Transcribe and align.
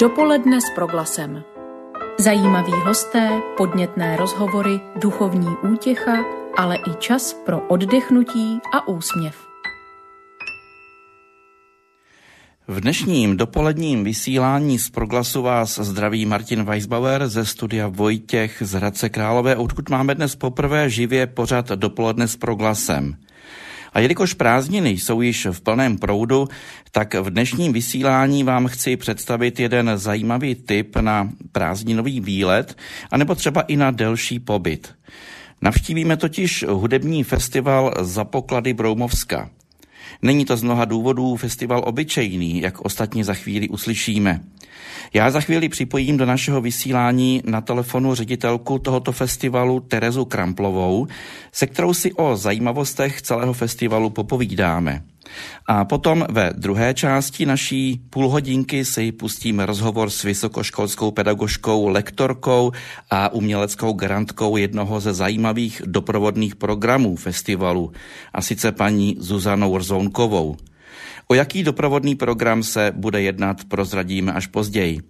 Dopoledne 0.00 0.60
s 0.60 0.64
proglasem. 0.74 1.44
Zajímaví 2.18 2.72
hosté, 2.72 3.40
podnětné 3.56 4.16
rozhovory, 4.16 4.80
duchovní 4.96 5.48
útěcha, 5.72 6.24
ale 6.56 6.76
i 6.76 6.94
čas 6.98 7.34
pro 7.46 7.60
oddechnutí 7.68 8.58
a 8.72 8.88
úsměv. 8.88 9.36
V 12.68 12.80
dnešním 12.80 13.36
dopoledním 13.36 14.04
vysílání 14.04 14.78
z 14.78 14.90
proglasu 14.90 15.42
vás 15.42 15.78
zdraví 15.78 16.26
Martin 16.26 16.64
Weisbauer 16.64 17.28
ze 17.28 17.44
studia 17.44 17.88
Vojtěch 17.88 18.62
z 18.66 18.72
Hradce 18.72 19.08
Králové, 19.08 19.56
odkud 19.56 19.88
máme 19.88 20.14
dnes 20.14 20.36
poprvé 20.36 20.90
živě 20.90 21.26
pořad 21.26 21.68
dopoledne 21.68 22.28
s 22.28 22.36
proglasem. 22.36 23.16
A 23.92 24.00
jelikož 24.00 24.34
prázdniny 24.34 24.90
jsou 24.90 25.20
již 25.20 25.46
v 25.46 25.60
plném 25.60 25.98
proudu, 25.98 26.48
tak 26.92 27.14
v 27.14 27.30
dnešním 27.30 27.72
vysílání 27.72 28.44
vám 28.44 28.66
chci 28.66 28.96
představit 28.96 29.60
jeden 29.60 29.90
zajímavý 29.94 30.54
tip 30.54 30.96
na 30.96 31.30
prázdninový 31.52 32.20
výlet, 32.20 32.76
anebo 33.10 33.34
třeba 33.34 33.60
i 33.60 33.76
na 33.76 33.90
delší 33.90 34.38
pobyt. 34.38 34.94
Navštívíme 35.62 36.16
totiž 36.16 36.64
hudební 36.68 37.24
festival 37.24 37.94
za 38.00 38.24
poklady 38.24 38.72
Broumovska. 38.72 39.50
Není 40.22 40.44
to 40.44 40.56
z 40.56 40.62
mnoha 40.62 40.84
důvodů 40.84 41.36
festival 41.36 41.82
obyčejný, 41.86 42.60
jak 42.60 42.80
ostatně 42.80 43.24
za 43.24 43.34
chvíli 43.34 43.68
uslyšíme. 43.68 44.40
Já 45.14 45.30
za 45.30 45.40
chvíli 45.40 45.68
připojím 45.68 46.16
do 46.16 46.26
našeho 46.26 46.60
vysílání 46.60 47.42
na 47.44 47.60
telefonu 47.60 48.14
ředitelku 48.14 48.78
tohoto 48.78 49.12
festivalu 49.12 49.80
Terezu 49.80 50.24
Kramplovou, 50.24 51.06
se 51.52 51.66
kterou 51.66 51.94
si 51.94 52.12
o 52.12 52.36
zajímavostech 52.36 53.22
celého 53.22 53.52
festivalu 53.52 54.10
popovídáme. 54.10 55.02
A 55.66 55.84
potom 55.84 56.26
ve 56.30 56.50
druhé 56.56 56.94
části 56.94 57.46
naší 57.46 58.00
půlhodinky 58.10 58.84
si 58.84 59.12
pustíme 59.12 59.66
rozhovor 59.66 60.10
s 60.10 60.22
vysokoškolskou 60.22 61.10
pedagožkou, 61.10 61.88
lektorkou 61.88 62.72
a 63.10 63.28
uměleckou 63.28 63.92
garantkou 63.92 64.56
jednoho 64.56 65.00
ze 65.00 65.14
zajímavých 65.14 65.82
doprovodných 65.86 66.56
programů 66.56 67.16
festivalu, 67.16 67.92
a 68.32 68.42
sice 68.42 68.72
paní 68.72 69.16
Zuzanou 69.18 69.78
Rzounkovou. 69.78 70.56
O 71.30 71.34
jaký 71.34 71.62
doprovodný 71.62 72.14
program 72.14 72.62
se 72.62 72.92
bude 72.96 73.22
jednat, 73.22 73.64
prozradíme 73.64 74.32
až 74.32 74.46
později. 74.46 75.00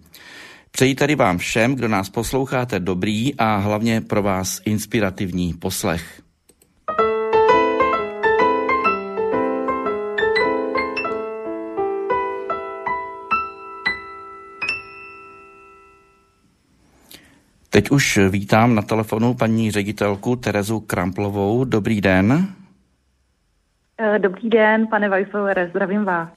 Přeji 0.71 0.95
tedy 0.95 1.15
vám 1.15 1.39
všem, 1.39 1.75
kdo 1.75 1.89
nás 1.89 2.09
posloucháte, 2.11 2.81
dobrý 2.81 3.35
a 3.35 3.57
hlavně 3.57 4.01
pro 4.01 4.23
vás 4.23 4.61
inspirativní 4.65 5.55
poslech. 5.55 6.23
Teď 17.71 17.91
už 17.91 18.19
vítám 18.29 18.75
na 18.75 18.83
telefonu 18.83 19.35
paní 19.35 19.71
ředitelku 19.71 20.37
Terezu 20.37 20.81
Kramplovou. 20.81 21.65
Dobrý 21.65 22.01
den. 22.01 22.55
Eh, 24.03 24.19
dobrý 24.19 24.51
den, 24.51 24.87
pane 24.87 25.09
Weissauere, 25.09 25.69
zdravím 25.69 26.05
vás. 26.05 26.29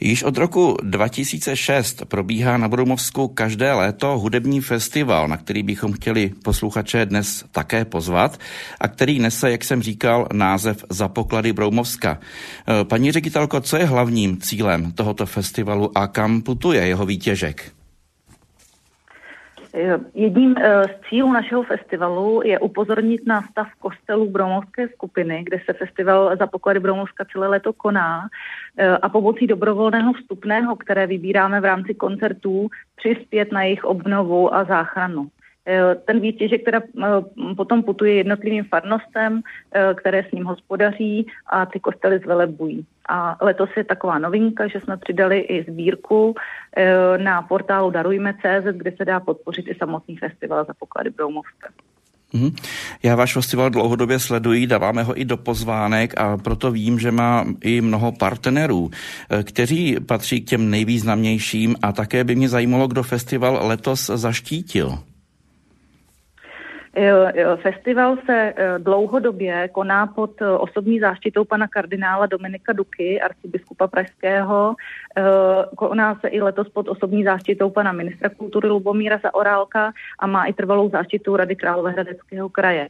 Již 0.00 0.22
od 0.22 0.36
roku 0.36 0.76
2006 0.82 2.04
probíhá 2.04 2.56
na 2.56 2.68
Brumovsku 2.68 3.28
každé 3.28 3.72
léto 3.72 4.18
hudební 4.18 4.60
festival, 4.60 5.28
na 5.28 5.36
který 5.36 5.62
bychom 5.62 5.92
chtěli 5.92 6.32
posluchače 6.44 7.06
dnes 7.06 7.44
také 7.52 7.84
pozvat 7.84 8.38
a 8.80 8.88
který 8.88 9.18
nese, 9.18 9.50
jak 9.50 9.64
jsem 9.64 9.82
říkal, 9.82 10.28
název 10.32 10.84
Za 10.90 11.08
poklady 11.08 11.52
Broumovska. 11.52 12.18
Eh, 12.20 12.84
paní 12.84 13.12
ředitelko, 13.12 13.60
co 13.60 13.76
je 13.76 13.84
hlavním 13.84 14.40
cílem 14.40 14.92
tohoto 14.92 15.26
festivalu 15.26 15.98
a 15.98 16.06
kam 16.06 16.42
putuje 16.42 16.86
jeho 16.86 17.06
výtěžek? 17.06 17.77
Eh, 19.74 19.98
jedním 20.14 20.54
eh, 20.58 20.84
z 20.84 21.08
cílů 21.08 21.32
našeho 21.32 21.62
festivalu 21.62 22.42
je 22.44 22.58
upozornit 22.58 23.26
na 23.26 23.42
stav 23.42 23.68
kostelů 23.78 24.30
Bromovské 24.30 24.88
skupiny, 24.88 25.44
kde 25.44 25.60
se 25.64 25.72
festival 25.72 26.36
za 26.36 26.46
poklady 26.46 26.80
Bromovska 26.80 27.24
celé 27.32 27.48
leto 27.48 27.72
koná 27.72 28.28
eh, 28.76 28.88
a 28.88 29.08
pomocí 29.08 29.46
dobrovolného 29.46 30.12
vstupného, 30.12 30.76
které 30.76 31.06
vybíráme 31.06 31.60
v 31.60 31.64
rámci 31.64 31.94
koncertů, 31.94 32.68
přispět 32.96 33.52
na 33.52 33.62
jejich 33.62 33.84
obnovu 33.84 34.54
a 34.54 34.64
záchranu. 34.64 35.28
Ten 36.04 36.20
výtěžek 36.20 36.64
teda 36.64 36.82
potom 37.56 37.82
putuje 37.82 38.14
jednotlivým 38.14 38.64
farnostem, 38.64 39.40
které 39.94 40.24
s 40.28 40.32
ním 40.32 40.44
hospodaří 40.44 41.26
a 41.46 41.66
ty 41.66 41.80
kostely 41.80 42.18
zvelebují. 42.18 42.86
A 43.08 43.36
letos 43.40 43.70
je 43.76 43.84
taková 43.84 44.18
novinka, 44.18 44.66
že 44.66 44.80
jsme 44.80 44.96
přidali 44.96 45.38
i 45.38 45.64
sbírku 45.70 46.34
na 47.16 47.42
portálu 47.42 47.90
Darujme.cz, 47.90 48.76
kde 48.76 48.92
se 48.96 49.04
dá 49.04 49.20
podpořit 49.20 49.68
i 49.68 49.74
samotný 49.74 50.16
festival 50.16 50.64
za 50.64 50.74
poklady 50.78 51.10
Broumovska. 51.10 51.68
Mhm. 52.32 52.50
Já 53.02 53.16
váš 53.16 53.32
festival 53.32 53.70
dlouhodobě 53.70 54.18
sleduji, 54.18 54.66
dáváme 54.66 55.02
ho 55.02 55.20
i 55.20 55.24
do 55.24 55.36
pozvánek 55.36 56.20
a 56.20 56.36
proto 56.36 56.70
vím, 56.70 56.98
že 56.98 57.10
má 57.10 57.44
i 57.60 57.80
mnoho 57.80 58.12
partnerů, 58.12 58.90
kteří 59.42 59.96
patří 60.06 60.40
k 60.40 60.48
těm 60.48 60.70
nejvýznamnějším 60.70 61.76
a 61.82 61.92
také 61.92 62.24
by 62.24 62.34
mě 62.34 62.48
zajímalo, 62.48 62.86
kdo 62.86 63.02
festival 63.02 63.60
letos 63.62 64.06
zaštítil. 64.06 64.98
Festival 67.62 68.16
se 68.26 68.54
eh, 68.56 68.78
dlouhodobě 68.78 69.68
koná 69.68 70.06
pod 70.06 70.42
eh, 70.42 70.50
osobní 70.50 71.00
záštitou 71.00 71.44
pana 71.44 71.68
kardinála 71.68 72.26
Dominika 72.26 72.72
Duky, 72.72 73.20
arcibiskupa 73.20 73.86
Pražského. 73.86 74.74
Eh, 75.16 75.22
koná 75.76 76.14
se 76.14 76.28
i 76.28 76.40
letos 76.40 76.68
pod 76.68 76.88
osobní 76.88 77.24
záštitou 77.24 77.70
pana 77.70 77.92
ministra 77.92 78.28
kultury 78.28 78.68
Lubomíra 78.68 79.18
Zaorálka 79.22 79.92
a 80.18 80.26
má 80.26 80.44
i 80.44 80.52
trvalou 80.52 80.90
záštitu 80.90 81.36
Rady 81.36 81.56
Královéhradeckého 81.56 82.48
kraje. 82.48 82.88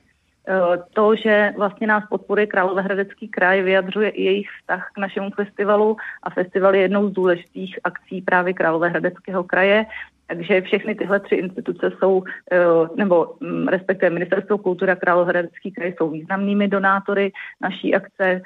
To, 0.93 1.17
že 1.17 1.53
vlastně 1.57 1.87
nás 1.87 2.05
podporuje 2.11 2.47
Královéhradecký 2.47 3.29
kraj, 3.29 3.63
vyjadřuje 3.63 4.09
i 4.09 4.23
jejich 4.25 4.49
vztah 4.61 4.91
k 4.95 4.99
našemu 4.99 5.31
festivalu 5.31 5.97
a 6.23 6.31
festival 6.31 6.75
je 6.75 6.81
jednou 6.81 7.09
z 7.09 7.13
důležitých 7.13 7.79
akcí 7.85 8.23
právě 8.23 8.55
Královéhradeckého 8.55 9.45
kraje. 9.45 9.87
Takže 10.29 10.61
všechny 10.61 10.95
tyhle 10.95 11.21
tři 11.21 11.35
instituce 11.35 11.93
jsou, 11.99 12.23
eh, 12.53 12.59
nebo 12.97 13.35
mm, 13.41 13.69
respektive 13.69 14.11
Ministerstvo 14.11 14.59
kultury 14.59 14.93
a 14.93 14.97
Královéhradecký 14.97 15.73
kraj 15.73 15.95
jsou 15.97 16.11
významnými 16.11 16.69
donátory 16.69 17.33
naší 17.61 17.95
akce. 17.95 18.25
Eh, 18.25 18.43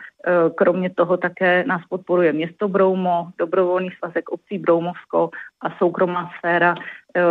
kromě 0.54 0.91
toho 0.91 1.16
také 1.16 1.65
nás 1.66 1.82
podporuje 1.88 2.32
město 2.32 2.69
Broumo, 2.69 3.28
dobrovolný 3.38 3.91
svazek 3.98 4.28
obcí 4.28 4.59
Broumovsko 4.59 5.31
a 5.60 5.71
soukromá 5.78 6.31
sféra 6.38 6.75
eh, 7.16 7.22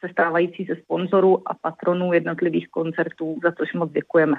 se 0.00 0.08
stávající 0.10 0.64
ze 0.64 0.76
sponzorů 0.76 1.48
a 1.48 1.54
patronů 1.54 2.12
jednotlivých 2.12 2.68
koncertů, 2.68 3.38
za 3.42 3.52
což 3.52 3.72
moc 3.72 3.92
děkujeme. 3.92 4.36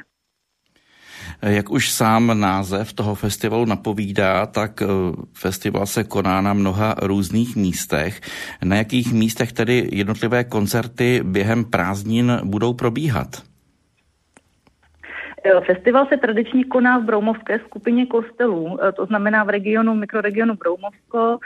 Jak 1.42 1.72
už 1.72 1.92
sám 1.92 2.40
název 2.40 2.94
toho 2.94 3.16
festivalu 3.16 3.66
napovídá, 3.66 4.46
tak 4.46 4.82
eh, 4.82 4.88
festival 5.34 5.86
se 5.86 6.04
koná 6.04 6.42
na 6.42 6.54
mnoha 6.54 6.96
různých 7.02 7.56
místech. 7.56 8.22
Na 8.64 8.76
jakých 8.76 9.14
místech 9.14 9.52
tedy 9.54 9.90
jednotlivé 9.92 10.44
koncerty 10.44 11.22
během 11.24 11.66
prázdnin 11.66 12.40
budou 12.44 12.74
probíhat? 12.74 13.42
Eh, 15.46 15.62
festival 15.62 16.06
se 16.06 16.18
tradičně 16.18 16.64
koná 16.64 16.98
v 16.98 17.04
Broumovské 17.04 17.60
skupině 17.60 18.06
kostelů, 18.06 18.80
eh, 18.82 18.92
to 18.92 19.06
znamená 19.06 19.44
v 19.44 19.50
regionu, 19.50 19.96
mikroregionu 19.96 20.54
Broumovsko. 20.56 21.40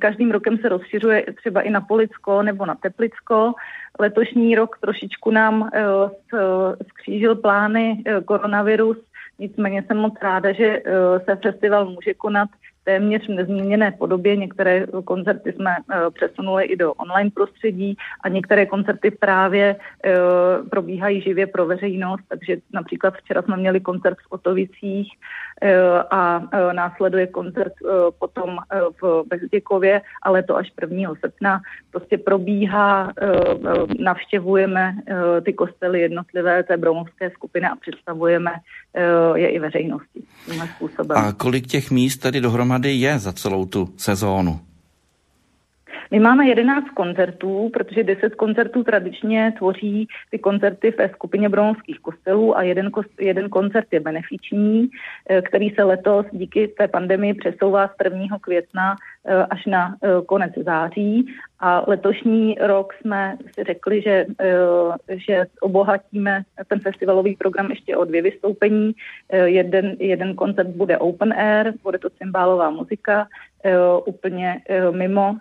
Každým 0.00 0.30
rokem 0.30 0.58
se 0.58 0.68
rozšiřuje 0.68 1.24
třeba 1.36 1.60
i 1.60 1.70
na 1.70 1.80
Policko 1.80 2.42
nebo 2.42 2.66
na 2.66 2.74
Teplicko. 2.74 3.54
Letošní 3.98 4.54
rok 4.54 4.78
trošičku 4.80 5.30
nám 5.30 5.70
eh, 5.74 5.82
skřížil 6.88 7.34
plány 7.34 8.02
eh, 8.06 8.20
koronavirus, 8.20 8.96
nicméně 9.38 9.82
jsem 9.82 9.96
moc 9.96 10.14
ráda, 10.22 10.52
že 10.52 10.64
eh, 10.64 10.82
se 11.24 11.36
festival 11.36 11.90
může 11.90 12.14
konat 12.14 12.48
téměř 12.84 13.28
nezměněné 13.28 13.92
podobě. 13.92 14.36
Některé 14.36 14.86
koncerty 15.04 15.52
jsme 15.52 15.76
přesunuli 16.14 16.64
i 16.64 16.76
do 16.76 16.92
online 16.92 17.30
prostředí 17.30 17.96
a 18.24 18.28
některé 18.28 18.66
koncerty 18.66 19.10
právě 19.10 19.76
probíhají 20.70 21.20
živě 21.20 21.46
pro 21.46 21.66
veřejnost, 21.66 22.22
takže 22.28 22.56
například 22.72 23.14
včera 23.14 23.42
jsme 23.42 23.56
měli 23.56 23.80
koncert 23.80 24.18
v 24.18 24.32
Otovicích 24.32 25.12
a 26.10 26.42
následuje 26.72 27.26
koncert 27.26 27.72
potom 28.18 28.58
v 29.02 29.24
Bezděkově, 29.28 30.02
ale 30.22 30.42
to 30.42 30.56
až 30.56 30.72
1. 30.80 31.14
srpna. 31.20 31.60
Prostě 31.90 32.18
probíhá, 32.18 33.12
navštěvujeme 33.98 34.96
ty 35.44 35.52
kostely 35.52 36.00
jednotlivé 36.00 36.62
té 36.62 36.76
bromovské 36.76 37.30
skupiny 37.30 37.66
a 37.66 37.76
představujeme 37.76 38.50
je 39.34 39.48
i 39.48 39.58
veřejnosti 39.58 40.22
A 41.16 41.32
kolik 41.32 41.66
těch 41.66 41.90
míst 41.90 42.16
tedy 42.16 42.40
dohromady 42.40 42.92
je 42.92 43.18
za 43.18 43.32
celou 43.32 43.66
tu 43.66 43.88
sezónu? 43.96 44.60
My 46.10 46.20
máme 46.20 46.46
11 46.46 46.90
koncertů, 46.90 47.70
protože 47.72 48.02
10 48.02 48.34
koncertů 48.34 48.84
tradičně 48.84 49.52
tvoří 49.58 50.08
ty 50.30 50.38
koncerty 50.38 50.94
ve 50.98 51.08
skupině 51.08 51.48
bromovských 51.48 52.00
kostelů 52.00 52.56
a 52.56 52.62
jeden, 52.62 52.90
jeden 53.20 53.48
koncert 53.48 53.86
je 53.92 54.00
benefiční, 54.00 54.88
eh, 55.28 55.42
který 55.42 55.70
se 55.70 55.82
letos 55.82 56.26
díky 56.32 56.68
té 56.68 56.88
pandemii 56.88 57.34
přesouvá 57.34 57.88
z 57.88 57.94
1. 58.04 58.38
května 58.38 58.96
eh, 59.26 59.46
až 59.50 59.66
na 59.66 59.96
eh, 60.02 60.08
konec 60.26 60.52
září. 60.64 61.26
A 61.60 61.84
letošní 61.86 62.56
rok 62.60 62.94
jsme 62.94 63.36
si 63.54 63.64
řekli, 63.64 64.02
že, 64.02 64.26
že 65.08 65.46
obohatíme 65.60 66.42
ten 66.68 66.80
festivalový 66.80 67.36
program 67.36 67.70
ještě 67.70 67.96
o 67.96 68.04
dvě 68.04 68.22
vystoupení. 68.22 68.92
Jeden, 69.32 69.96
jeden 69.98 70.34
koncert 70.34 70.68
bude 70.68 70.98
open 70.98 71.32
air, 71.32 71.72
bude 71.82 71.98
to 71.98 72.10
cymbálová 72.10 72.70
muzika, 72.70 73.28
úplně 74.06 74.60
mimo 74.90 75.36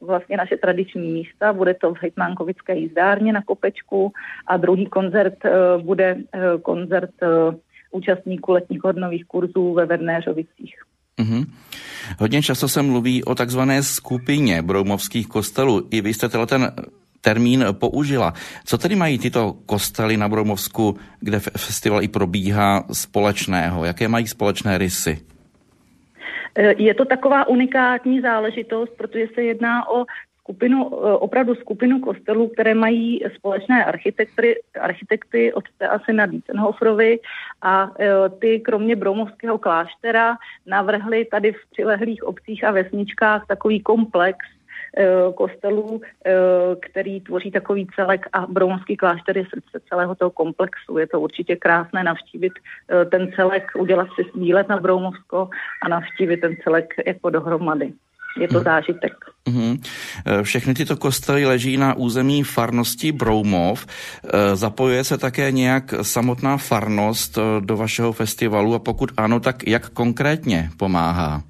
vlastně 0.00 0.36
naše 0.36 0.56
tradiční 0.56 1.12
místa. 1.12 1.52
Bude 1.52 1.74
to 1.74 1.94
v 1.94 2.02
Hejtmánkovické 2.02 2.76
jízdárně 2.76 3.32
na 3.32 3.42
Kopečku 3.42 4.12
a 4.46 4.56
druhý 4.56 4.86
koncert 4.86 5.34
bude 5.82 6.16
koncert 6.62 7.10
účastníků 7.90 8.52
letních 8.52 8.84
hodnových 8.84 9.24
kurzů 9.24 9.74
ve 9.74 9.86
Vednéřovicích. 9.86 10.74
Mm-hmm. 11.20 11.46
Hodně 12.18 12.42
často 12.42 12.68
se 12.68 12.82
mluví 12.82 13.24
o 13.24 13.34
takzvané 13.34 13.82
skupině 13.82 14.62
broumovských 14.62 15.26
kostelů. 15.26 15.88
I 15.90 16.00
vy 16.00 16.14
jste 16.14 16.28
ten 16.28 16.72
termín 17.20 17.66
použila. 17.72 18.32
Co 18.64 18.78
tedy 18.78 18.96
mají 18.96 19.18
tyto 19.18 19.52
kostely 19.66 20.16
na 20.16 20.28
Broumovsku, 20.28 20.96
kde 21.20 21.40
festival 21.40 22.02
i 22.02 22.08
probíhá 22.08 22.84
společného? 22.92 23.84
Jaké 23.84 24.08
mají 24.08 24.26
společné 24.26 24.78
rysy? 24.78 25.18
Je 26.78 26.94
to 26.94 27.04
taková 27.04 27.48
unikátní 27.48 28.20
záležitost, 28.20 28.96
protože 28.96 29.26
se 29.34 29.42
jedná 29.42 29.88
o 29.88 30.04
skupinu, 30.46 30.90
eh, 30.92 31.12
opravdu 31.12 31.54
skupinu 31.54 32.00
kostelů, 32.00 32.48
které 32.48 32.74
mají 32.74 33.20
společné 33.34 33.84
architekty, 33.84 34.62
architekty 34.80 35.52
od 35.52 35.64
asi 35.90 36.12
na 36.12 36.26
Dietzenhoferovi 36.26 37.18
a 37.62 37.90
eh, 37.98 38.08
ty 38.38 38.60
kromě 38.60 38.96
Broumovského 38.96 39.58
kláštera 39.58 40.36
navrhli 40.66 41.24
tady 41.24 41.52
v 41.52 41.70
přilehlých 41.70 42.24
obcích 42.24 42.64
a 42.64 42.70
vesničkách 42.70 43.46
takový 43.46 43.80
komplex 43.80 44.38
eh, 44.38 44.55
kostelů, 45.34 46.00
který 46.80 47.20
tvoří 47.20 47.50
takový 47.50 47.86
celek 47.96 48.26
a 48.32 48.46
Broumovský 48.46 48.96
klášter 48.96 49.38
je 49.38 49.44
srdce 49.44 49.80
celého 49.88 50.14
toho 50.14 50.30
komplexu. 50.30 50.98
Je 50.98 51.06
to 51.06 51.20
určitě 51.20 51.56
krásné 51.56 52.04
navštívit 52.04 52.52
ten 53.10 53.32
celek, 53.36 53.70
udělat 53.78 54.08
si 54.14 54.38
výlet 54.38 54.68
na 54.68 54.76
Broumovsko 54.80 55.48
a 55.82 55.88
navštívit 55.88 56.36
ten 56.36 56.56
celek 56.64 56.94
jako 57.06 57.30
dohromady 57.30 57.92
je 58.40 58.48
to 58.48 58.54
mhm. 58.54 58.64
zážitek. 58.64 59.12
Mm-hmm. 59.48 59.80
Všechny 60.42 60.74
tyto 60.74 60.96
kostely 60.96 61.46
leží 61.46 61.76
na 61.76 61.94
území 61.94 62.42
farnosti 62.42 63.12
Broumov. 63.12 63.86
Zapojuje 64.54 65.04
se 65.04 65.18
také 65.18 65.52
nějak 65.52 65.94
samotná 66.02 66.56
farnost 66.56 67.38
do 67.60 67.76
vašeho 67.76 68.12
festivalu 68.12 68.74
a 68.74 68.78
pokud 68.78 69.12
ano, 69.16 69.40
tak 69.40 69.66
jak 69.66 69.88
konkrétně 69.88 70.70
pomáhá? 70.76 71.42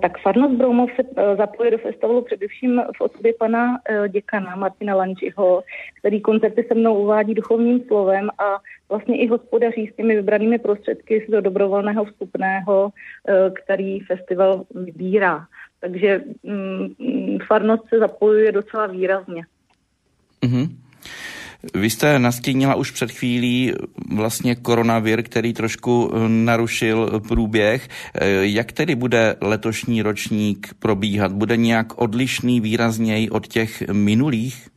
Tak 0.00 0.18
farnost 0.18 0.54
Broumov 0.54 0.90
se 0.96 1.02
eh, 1.16 1.36
zapojuje 1.36 1.70
do 1.70 1.78
festivalu 1.78 2.22
především 2.22 2.82
v 2.96 3.00
osobě 3.00 3.32
pana 3.38 3.80
eh, 3.88 4.08
děkana 4.08 4.56
Martina 4.56 4.94
Lančiho, 4.94 5.62
který 6.00 6.20
koncerty 6.20 6.64
se 6.68 6.74
mnou 6.74 7.02
uvádí 7.02 7.34
duchovním 7.34 7.84
slovem 7.86 8.30
a 8.38 8.58
vlastně 8.88 9.18
i 9.18 9.26
hospodaří 9.26 9.86
s 9.86 9.96
těmi 9.96 10.16
vybranými 10.16 10.58
prostředky 10.58 11.24
z 11.28 11.30
do 11.30 11.40
dobrovolného 11.40 12.04
vstupného, 12.04 12.90
eh, 13.28 13.50
který 13.50 14.00
festival 14.00 14.64
vybírá. 14.74 15.46
Takže 15.80 16.20
mm, 16.42 17.38
farnost 17.46 17.88
se 17.88 17.98
zapojuje 17.98 18.52
docela 18.52 18.86
výrazně. 18.86 19.42
Mm-hmm. 20.42 20.87
Vy 21.74 21.90
jste 21.90 22.18
nastínila 22.18 22.74
už 22.74 22.90
před 22.90 23.10
chvílí 23.10 23.72
vlastně 24.14 24.54
koronavir, 24.54 25.22
který 25.22 25.52
trošku 25.52 26.12
eh, 26.14 26.28
narušil 26.28 27.22
průběh. 27.28 27.88
Eh, 28.14 28.28
jak 28.46 28.72
tedy 28.72 28.94
bude 28.94 29.36
letošní 29.40 30.02
ročník 30.02 30.74
probíhat? 30.78 31.32
Bude 31.32 31.56
nějak 31.56 31.98
odlišný 32.00 32.60
výrazněji 32.60 33.30
od 33.30 33.46
těch 33.46 33.82
minulých? 33.92 34.68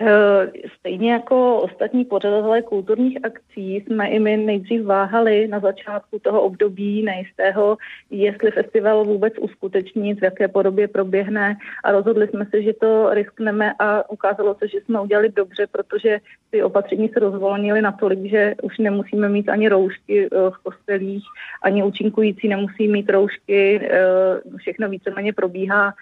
Eh, 0.00 0.52
stejně 0.78 1.12
jako 1.12 1.60
ostatní 1.60 2.04
pořadatelé 2.04 2.62
kulturních 2.62 3.24
akcí 3.24 3.76
jsme 3.76 4.08
i 4.08 4.18
my 4.18 4.36
nejdřív 4.36 4.84
váhali 4.84 5.48
na 5.48 5.60
začátku 5.60 6.18
toho 6.18 6.42
období 6.42 7.02
nejistého, 7.02 7.76
jestli 8.10 8.50
festival 8.50 9.04
vůbec 9.04 9.34
uskuteční, 9.40 10.14
v 10.14 10.22
jaké 10.22 10.48
podobě 10.48 10.88
proběhne 10.88 11.56
a 11.84 11.92
rozhodli 11.92 12.28
jsme 12.28 12.46
se, 12.50 12.62
že 12.62 12.72
to 12.72 13.14
riskneme 13.14 13.72
a 13.78 14.10
ukázalo 14.10 14.54
se, 14.54 14.68
že 14.68 14.78
jsme 14.80 15.00
udělali 15.00 15.28
dobře, 15.28 15.66
protože 15.66 16.20
ty 16.50 16.62
opatření 16.62 17.08
se 17.08 17.20
rozvolnily 17.20 17.82
natolik, 17.82 18.30
že 18.30 18.54
už 18.62 18.78
nemusíme 18.78 19.28
mít 19.28 19.48
ani 19.48 19.68
roušky 19.68 20.26
eh, 20.26 20.50
v 20.50 20.62
kostelích, 20.62 21.24
ani 21.62 21.82
účinkující 21.82 22.48
nemusí 22.48 22.88
mít 22.88 23.10
roušky, 23.10 23.80
eh, 23.82 24.56
všechno 24.56 24.88
víceméně 24.88 25.32
probíhá 25.32 25.94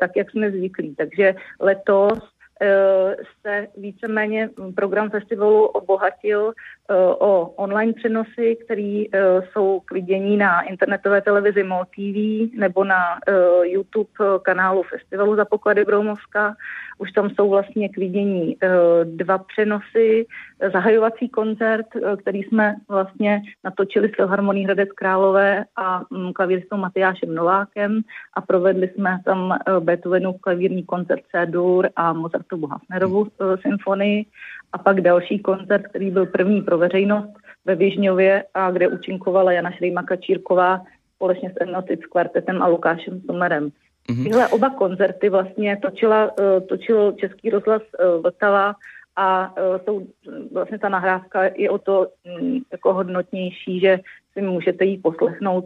tak, 0.00 0.10
jak 0.16 0.30
jsme 0.30 0.50
zvyklí. 0.50 0.94
Takže 0.94 1.34
letos 1.60 2.33
se 3.42 3.66
víceméně 3.76 4.50
program 4.74 5.10
festivalu 5.10 5.66
obohatil 5.66 6.52
eh, 6.52 6.94
o 7.18 7.46
online 7.56 7.92
přenosy, 7.92 8.56
které 8.64 9.04
eh, 9.12 9.18
jsou 9.52 9.80
k 9.80 9.92
vidění 9.92 10.36
na 10.36 10.62
internetové 10.62 11.20
televizi 11.20 11.62
MOL 11.62 11.84
TV 11.84 12.50
nebo 12.58 12.84
na 12.84 13.18
YouTube 13.62 14.08
kanálu 14.42 14.82
festivalu 14.82 15.36
za 15.36 15.44
poklady 15.44 15.84
Broumovska. 15.84 16.56
Už 16.98 17.12
tam 17.12 17.30
jsou 17.30 17.50
vlastně 17.50 17.88
k 17.88 17.96
vidění 17.96 18.56
dva 19.04 19.38
přenosy, 19.38 20.26
zahajovací 20.72 21.28
koncert, 21.28 21.86
který 22.20 22.42
jsme 22.42 22.76
vlastně 22.88 23.42
natočili 23.64 24.08
s 24.08 24.14
Filharmoní 24.16 24.64
Hradec 24.64 24.88
Králové 24.92 25.64
a 25.76 26.02
mm, 26.10 26.32
klavíristou 26.32 26.76
Matyášem 26.76 27.34
Novákem 27.34 28.00
a 28.34 28.40
provedli 28.40 28.88
jsme 28.88 29.18
tam 29.24 29.58
Beethovenův 29.80 30.40
klavírní 30.40 30.84
koncert 30.84 31.22
C-dur 31.30 31.88
a 31.96 32.12
Mozart 32.12 32.44
Mozartovu 32.56 32.66
Hafnerovu 32.66 33.20
uh, 33.20 33.56
symfonii 33.62 34.26
a 34.72 34.78
pak 34.78 35.00
další 35.00 35.38
koncert, 35.38 35.82
který 35.82 36.10
byl 36.10 36.26
první 36.26 36.62
pro 36.62 36.78
veřejnost 36.78 37.28
ve 37.64 37.74
Vižňově 37.74 38.44
a 38.54 38.70
kde 38.70 38.88
účinkovala 38.88 39.52
Jana 39.52 39.70
Šrejmaka 39.70 40.16
Čírková 40.16 40.80
společně 41.14 41.50
s 41.50 41.54
Enotic 41.60 42.00
kvartetem 42.06 42.62
a 42.62 42.66
Lukášem 42.66 43.20
Somerem. 43.20 43.68
Mm-hmm. 44.08 44.22
Tyhle 44.22 44.48
oba 44.48 44.70
koncerty 44.70 45.28
vlastně 45.28 45.76
točila, 45.82 46.30
uh, 46.38 46.66
točil 46.66 47.12
Český 47.12 47.50
rozhlas 47.50 47.82
uh, 47.82 48.22
Vltava 48.22 48.74
a 49.16 49.54
jsou, 49.84 50.06
vlastně 50.52 50.78
ta 50.78 50.88
nahrávka 50.88 51.44
je 51.54 51.70
o 51.70 51.78
to 51.78 52.06
um, 52.40 52.64
jako 52.72 52.94
hodnotnější, 52.94 53.80
že 53.80 53.98
si 54.32 54.42
můžete 54.42 54.84
ji 54.84 54.98
poslechnout 54.98 55.64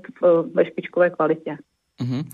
ve 0.55 0.65
špičkové 0.65 1.11
kvalitě. 1.11 1.57
Mm-hmm. 2.01 2.25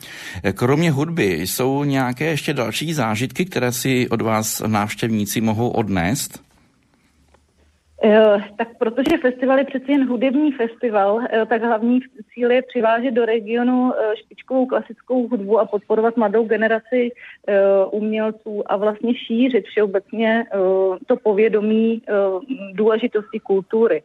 Kromě 0.55 0.91
hudby 0.91 1.33
jsou 1.33 1.85
nějaké 1.85 2.25
ještě 2.25 2.55
další 2.55 2.93
zážitky, 2.93 3.45
které 3.45 3.73
si 3.73 4.09
od 4.09 4.21
vás 4.21 4.63
návštěvníci 4.67 5.41
mohou 5.41 5.69
odnést? 5.69 6.45
Eh, 8.07 8.45
tak 8.57 8.69
protože 8.79 9.19
festival 9.23 9.59
je 9.59 9.65
přeci 9.65 9.93
jen 9.93 10.09
hudební 10.09 10.53
festival, 10.53 11.21
eh, 11.21 11.47
tak 11.47 11.63
hlavní 11.63 12.01
cíl 12.35 12.51
je 12.51 12.63
přivážet 12.63 13.15
do 13.15 13.25
regionu 13.25 13.93
eh, 13.95 14.17
špičkovou 14.17 14.67
klasickou 14.67 15.29
hudbu 15.29 15.59
a 15.59 15.67
podporovat 15.67 16.17
mladou 16.17 16.45
generaci 16.45 17.11
umělců 17.91 18.73
a 18.73 18.77
vlastně 18.77 19.15
šířit 19.15 19.65
všeobecně 19.65 20.45
to 21.07 21.17
povědomí 21.17 22.03
důležitosti 22.73 23.41
kultury. 23.41 24.03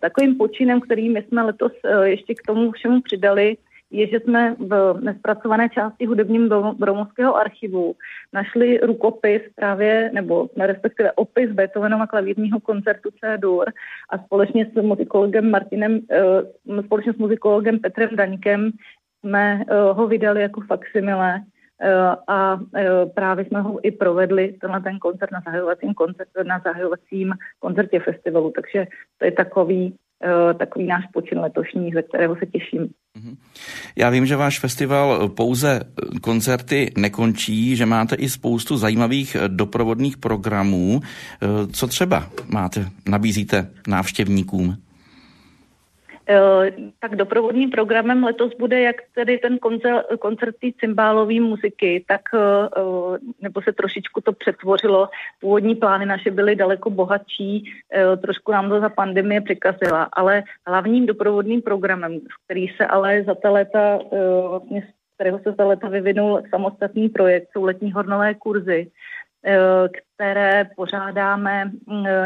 Takovým 0.00 0.34
počinem, 0.34 0.80
který 0.80 1.08
my 1.08 1.22
jsme 1.22 1.42
letos 1.42 1.72
ještě 2.04 2.34
k 2.34 2.46
tomu 2.46 2.70
všemu 2.72 3.00
přidali, 3.00 3.56
je, 3.90 4.06
že 4.06 4.20
jsme 4.20 4.56
v 4.58 4.98
nespracované 5.00 5.68
části 5.68 6.06
hudebním 6.06 6.48
Bromovského 6.78 7.36
archivu 7.36 7.94
našli 8.32 8.78
rukopis 8.78 9.42
právě, 9.54 10.10
nebo 10.14 10.48
respektive 10.56 11.12
opis 11.12 11.50
Beethovenova 11.50 12.06
klavírního 12.06 12.60
koncertu 12.60 13.10
C-dur 13.20 13.64
a 14.10 14.18
společně 14.18 14.66
s 14.66 14.82
muzikologem 14.82 15.50
Martinem, 15.50 16.00
uh, 16.66 16.82
společně 16.84 17.12
s 17.12 17.16
muzikologem 17.16 17.78
Petrem 17.78 18.16
Daňkem 18.16 18.70
jsme 19.20 19.64
uh, 19.70 19.96
ho 19.98 20.06
vydali 20.06 20.42
jako 20.42 20.60
faksimile 20.60 21.40
uh, 21.40 22.14
a 22.28 22.60
právě 23.14 23.44
jsme 23.44 23.60
ho 23.60 23.86
i 23.86 23.90
provedli, 23.90 24.56
tenhle 24.60 24.80
ten 24.80 24.98
koncert 24.98 25.32
na 25.32 25.40
zahajovacím, 25.44 25.94
koncert, 25.94 26.28
na 26.42 26.58
zahajovacím 26.58 27.34
koncertě 27.58 28.00
festivalu, 28.00 28.52
takže 28.54 28.86
to 29.18 29.24
je 29.24 29.32
takový 29.32 29.94
Eh, 30.07 30.07
takový 30.58 30.86
náš 30.86 31.04
počin 31.12 31.38
letošní, 31.38 31.92
ze 31.92 32.02
kterého 32.02 32.36
se 32.36 32.46
těším. 32.46 32.88
Mhm. 33.16 33.36
Já 33.96 34.10
vím, 34.10 34.26
že 34.26 34.36
váš 34.36 34.58
festival 34.60 35.28
pouze 35.28 35.80
koncerty 36.20 36.92
nekončí, 36.96 37.76
že 37.76 37.86
máte 37.86 38.16
i 38.16 38.28
spoustu 38.28 38.76
zajímavých 38.76 39.36
doprovodných 39.48 40.16
programů. 40.16 41.00
Eh, 41.02 41.46
co 41.72 41.86
třeba 41.86 42.30
máte, 42.48 42.86
nabízíte 43.08 43.70
návštěvníkům? 43.88 44.76
Tak 47.00 47.16
doprovodným 47.16 47.70
programem 47.70 48.24
letos 48.24 48.52
bude 48.58 48.80
jak 48.80 48.96
tedy 49.14 49.38
ten 49.38 49.58
koncert, 49.58 50.06
koncert 50.18 50.54
cymbálové 50.80 51.40
muziky, 51.40 52.04
tak 52.08 52.20
nebo 53.40 53.62
se 53.62 53.72
trošičku 53.72 54.20
to 54.20 54.32
přetvořilo. 54.32 55.08
Původní 55.40 55.74
plány 55.74 56.06
naše 56.06 56.30
byly 56.30 56.56
daleko 56.56 56.90
bohatší, 56.90 57.72
trošku 58.22 58.52
nám 58.52 58.68
to 58.68 58.80
za 58.80 58.88
pandemie 58.88 59.40
překazila, 59.40 60.08
ale 60.12 60.42
hlavním 60.66 61.06
doprovodným 61.06 61.62
programem, 61.62 62.20
který 62.44 62.68
se 62.68 62.86
ale 62.86 63.24
za 63.24 63.34
ta 63.34 63.50
léta, 63.50 63.98
vlastně 64.48 64.88
kterého 65.14 65.38
se 65.38 65.52
za 65.58 65.64
léta 65.64 65.88
vyvinul 65.88 66.42
samostatný 66.50 67.08
projekt, 67.08 67.48
jsou 67.52 67.64
letní 67.64 67.92
hornové 67.92 68.34
kurzy, 68.34 68.90
které 70.18 70.70
pořádáme 70.76 71.70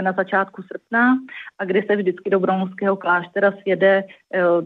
na 0.00 0.12
začátku 0.12 0.62
srpna 0.62 1.18
a 1.58 1.64
kde 1.64 1.82
se 1.82 1.96
vždycky 1.96 2.30
do 2.30 2.40
Broumovského 2.40 2.96
kláštera 2.96 3.52
sjede 3.62 4.04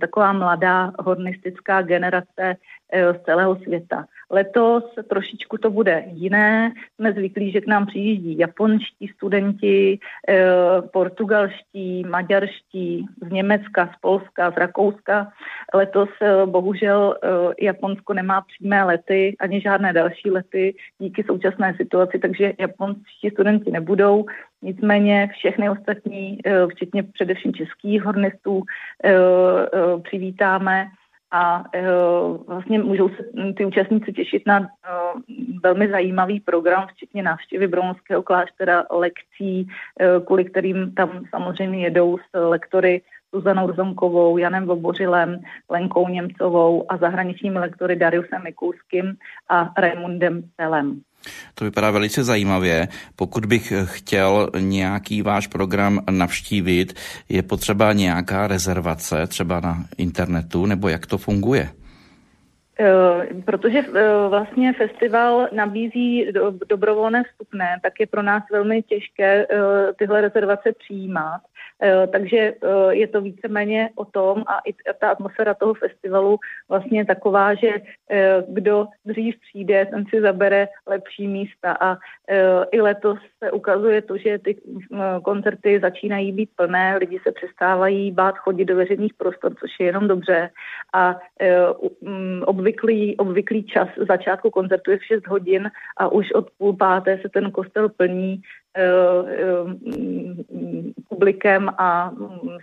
taková 0.01 0.33
mladá 0.33 0.93
hornistická 0.99 1.83
generace 1.83 2.57
z 2.93 3.25
celého 3.25 3.57
světa. 3.57 4.07
Letos 4.31 4.85
trošičku 5.09 5.59
to 5.59 5.71
bude 5.71 6.05
jiné. 6.07 6.73
Jsme 6.95 7.13
zvyklí, 7.13 7.53
že 7.53 7.61
k 7.61 7.67
nám 7.67 7.87
přijíždí 7.87 8.39
japonští 8.39 9.09
studenti, 9.09 9.99
eh, 10.29 10.47
portugalští, 10.93 12.05
maďarští, 12.05 13.07
z 13.27 13.31
Německa, 13.31 13.91
z 13.95 14.01
Polska, 14.01 14.51
z 14.51 14.57
Rakouska. 14.57 15.33
Letos 15.75 16.09
eh, 16.23 16.47
bohužel 16.47 17.17
eh, 17.23 17.29
Japonsko 17.65 18.15
nemá 18.15 18.41
přímé 18.41 18.85
lety 18.85 19.37
ani 19.41 19.61
žádné 19.61 19.93
další 19.93 20.31
lety 20.31 20.75
díky 20.99 21.25
současné 21.25 21.75
situaci, 21.77 22.19
takže 22.19 22.53
japonští 22.59 23.16
studenti 23.33 23.71
nebudou. 23.71 24.27
Nicméně 24.63 25.29
všechny 25.33 25.71
ostatní, 25.71 26.39
včetně 26.71 27.03
především 27.03 27.55
českých 27.55 28.03
hornistů, 28.03 28.63
přivítáme 30.03 30.87
a 31.31 31.65
vlastně 32.47 32.79
můžou 32.79 33.09
se 33.09 33.25
ty 33.57 33.65
účastníci 33.65 34.13
těšit 34.13 34.43
na 34.47 34.69
velmi 35.63 35.89
zajímavý 35.89 36.41
program, 36.41 36.87
včetně 36.87 37.23
návštěvy 37.23 37.67
Broumovského 37.67 38.23
kláštera, 38.23 38.85
lekcí, 38.91 39.69
kvůli 40.25 40.45
kterým 40.45 40.95
tam 40.95 41.25
samozřejmě 41.31 41.85
jedou 41.85 42.19
s 42.19 42.49
lektory 42.49 43.03
Zuzanou 43.33 43.71
Rzonkovou, 43.71 44.39
Janem 44.39 44.67
Vobořilem, 44.67 45.41
Lenkou 45.71 46.09
Němcovou 46.09 46.93
a 46.93 46.97
zahraničními 46.97 47.59
lektory 47.59 47.97
Dariusem 47.97 48.43
Mikulským 48.43 49.15
a 49.49 49.73
Raimundem 49.79 50.43
Celem. 50.57 51.01
To 51.55 51.65
vypadá 51.65 51.91
velice 51.91 52.25
zajímavě. 52.25 52.89
Pokud 53.17 53.47
bych 53.47 53.73
chtěl 53.85 54.51
nějaký 54.59 55.23
váš 55.23 55.47
program 55.47 56.01
navštívit, 56.11 56.97
je 57.29 57.43
potřeba 57.43 57.93
nějaká 57.93 58.47
rezervace 58.47 59.27
třeba 59.27 59.61
na 59.61 59.85
internetu, 59.97 60.67
nebo 60.67 60.89
jak 60.89 61.07
to 61.07 61.19
funguje? 61.19 61.71
Eh, 62.81 63.43
protože 63.45 63.79
eh, 63.79 64.29
vlastně 64.29 64.73
festival 64.73 65.49
nabízí 65.53 66.33
dobrovolné 66.69 67.25
vstupné, 67.25 67.79
tak 67.83 68.01
je 68.01 68.07
pro 68.07 68.23
nás 68.23 68.43
velmi 68.53 68.83
těžké 68.83 69.47
eh, 69.51 69.93
tyhle 69.99 70.21
rezervace 70.21 70.73
přijímat. 70.73 71.41
Takže 72.13 72.55
je 72.91 73.07
to 73.07 73.21
víceméně 73.21 73.91
o 73.95 74.05
tom 74.05 74.45
a 74.47 74.59
i 74.67 74.75
ta 75.01 75.11
atmosféra 75.11 75.55
toho 75.55 75.75
festivalu 75.75 76.39
vlastně 76.69 77.01
je 77.01 77.05
taková, 77.05 77.55
že 77.55 77.73
kdo 78.49 78.89
dřív 79.05 79.35
přijde, 79.41 79.87
ten 79.87 80.05
si 80.07 80.21
zabere 80.21 80.69
lepší 80.87 81.29
místa 81.29 81.77
a 81.81 81.97
i 82.73 82.81
letos 82.81 83.19
se 83.39 83.51
ukazuje 83.51 84.03
to, 84.03 84.17
že 84.17 84.39
ty 84.39 84.57
koncerty 85.23 85.81
začínají 85.81 86.33
být 86.33 86.51
plné, 86.57 86.97
lidi 86.97 87.21
se 87.23 87.33
přestávají 87.33 88.13
bát 88.13 88.39
chodit 88.39 88.65
do 88.65 88.77
veřejných 88.77 89.15
prostor, 89.15 89.55
což 89.55 89.71
je 89.81 89.87
jenom 89.87 90.09
dobře 90.09 90.51
a 90.95 91.17
mm, 92.01 92.43
obvyklý, 92.67 93.17
obvyklý 93.17 93.63
čas 93.63 93.89
začátku 94.09 94.51
koncertu 94.51 94.91
je 94.91 94.99
v 94.99 95.05
6 95.05 95.27
hodin 95.27 95.71
a 95.97 96.09
už 96.13 96.33
od 96.33 96.51
půl 96.59 96.77
páté 96.77 97.19
se 97.23 97.29
ten 97.29 97.51
kostel 97.51 97.89
plní 97.89 98.43
publikem 101.09 101.69
a 101.79 102.11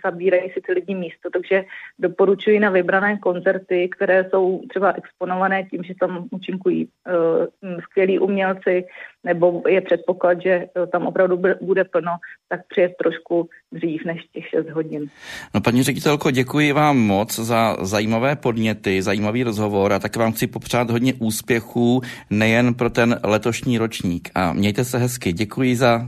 zabírají 0.04 0.50
si 0.50 0.60
ty 0.66 0.72
lidi 0.72 0.94
místo, 0.94 1.30
takže 1.32 1.64
doporučuji 1.98 2.60
na 2.60 2.70
vybrané 2.70 3.18
koncerty, 3.18 3.88
které 3.88 4.28
jsou 4.30 4.62
třeba 4.68 4.92
exponované 4.92 5.64
tím, 5.64 5.82
že 5.82 5.94
tam 6.00 6.28
účinkují 6.30 6.84
uh, 6.84 7.78
skvělí 7.82 8.18
umělci, 8.18 8.84
nebo 9.24 9.62
je 9.68 9.80
předpoklad, 9.80 10.42
že 10.42 10.66
tam 10.92 11.06
opravdu 11.06 11.42
bude 11.60 11.84
plno, 11.84 12.12
tak 12.48 12.60
přijet 12.68 12.92
trošku 13.02 13.48
dřív 13.72 14.04
než 14.04 14.20
těch 14.32 14.48
6 14.48 14.70
hodin. 14.70 15.06
No 15.54 15.60
paní 15.60 15.82
ředitelko, 15.82 16.30
děkuji 16.30 16.72
vám 16.72 16.98
moc 16.98 17.38
za 17.38 17.76
zajímavé 17.80 18.36
podněty, 18.36 19.02
zajímavý 19.02 19.42
rozhovor 19.42 19.92
a 19.92 19.98
tak 19.98 20.16
vám 20.16 20.32
chci 20.32 20.46
popřát 20.46 20.90
hodně 20.90 21.14
úspěchů 21.14 22.00
nejen 22.30 22.74
pro 22.74 22.90
ten 22.90 23.20
letošní 23.24 23.78
ročník. 23.78 24.30
A 24.34 24.52
mějte 24.52 24.84
se 24.84 24.98
hezky. 24.98 25.32
Děkuji 25.32 25.76
za 25.76 26.03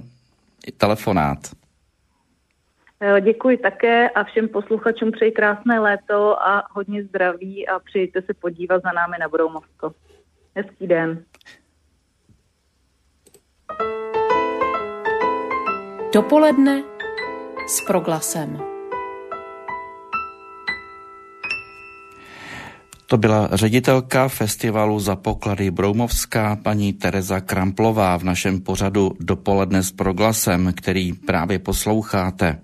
telefonát. 0.72 1.38
Eh, 3.00 3.20
děkuji 3.20 3.56
také 3.56 4.10
a 4.10 4.24
všem 4.24 4.48
posluchačům 4.48 5.12
přeji 5.12 5.32
krásné 5.32 5.80
léto 5.80 6.42
a 6.42 6.62
hodně 6.70 7.04
zdraví 7.04 7.68
a 7.68 7.78
přijďte 7.78 8.22
se 8.22 8.34
podívat 8.34 8.82
za 8.82 8.92
námi 8.92 9.16
na 9.20 9.28
Broumovsko. 9.28 9.92
Hezký 10.54 10.86
den. 10.86 11.24
Dopoledne 16.14 16.82
s 17.68 17.80
proglasem. 17.86 18.75
To 23.06 23.16
byla 23.18 23.48
ředitelka 23.52 24.28
festivalu 24.28 25.00
za 25.00 25.16
poklady 25.16 25.70
Broumovská 25.70 26.56
paní 26.56 26.92
Tereza 26.92 27.40
Kramplová 27.40 28.16
v 28.16 28.24
našem 28.24 28.60
pořadu 28.60 29.12
Dopoledne 29.20 29.82
s 29.82 29.92
proglasem, 29.92 30.72
který 30.76 31.12
právě 31.12 31.58
posloucháte. 31.58 32.58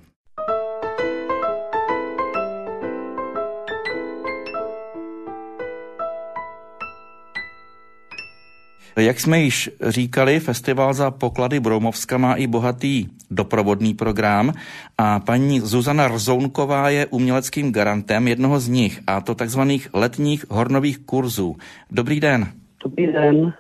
Jak 8.97 9.21
jsme 9.21 9.41
již 9.41 9.71
říkali, 9.81 10.41
festival 10.41 10.95
za 10.95 11.11
poklady 11.11 11.61
Broumovska 11.61 12.19
má 12.19 12.35
i 12.35 12.47
bohatý 12.47 13.07
doprovodný 13.31 13.95
program 13.95 14.53
a 14.99 15.21
paní 15.21 15.61
Zuzana 15.61 16.09
Rzounková 16.09 16.91
je 16.91 17.07
uměleckým 17.07 17.73
garantem 17.73 18.29
jednoho 18.29 18.61
z 18.61 18.69
nich, 18.69 19.01
a 19.07 19.21
to 19.21 19.35
takzvaných 19.35 19.89
letních 19.95 20.51
hornových 20.51 20.99
kurzů. 20.99 21.57
Dobrý 21.91 22.21
den. 22.21 22.47
Dobrý 22.85 23.13
den. 23.13 23.55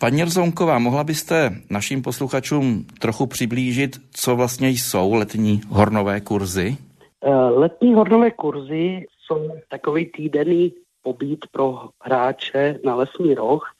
Paní 0.00 0.24
Rzounková, 0.24 0.78
mohla 0.78 1.04
byste 1.04 1.50
našim 1.70 2.02
posluchačům 2.02 2.84
trochu 2.98 3.26
přiblížit, 3.26 3.96
co 4.10 4.36
vlastně 4.36 4.68
jsou 4.68 5.14
letní 5.14 5.60
hornové 5.68 6.20
kurzy? 6.20 6.76
Eh, 7.24 7.34
letní 7.34 7.94
hornové 7.94 8.30
kurzy 8.30 9.06
jsou 9.26 9.50
takový 9.68 10.06
týdenný 10.06 10.72
pobyt 11.02 11.38
pro 11.52 11.88
hráče 12.02 12.78
na 12.84 12.94
lesní 12.94 13.34
roh, 13.34 13.73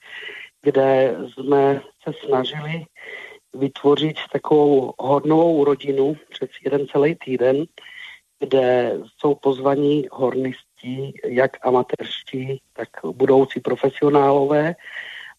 kde 0.65 1.17
jsme 1.33 1.81
se 2.03 2.13
snažili 2.27 2.85
vytvořit 3.55 4.17
takovou 4.33 4.93
hodnovou 4.99 5.65
rodinu 5.65 6.17
přes 6.31 6.49
jeden 6.65 6.87
celý 6.89 7.15
týden, 7.15 7.65
kde 8.39 8.97
jsou 9.19 9.35
pozvaní 9.35 10.09
hornisti, 10.13 11.13
jak 11.25 11.67
amatérští, 11.67 12.61
tak 12.73 12.89
budoucí 13.13 13.61
profesionálové 13.61 14.75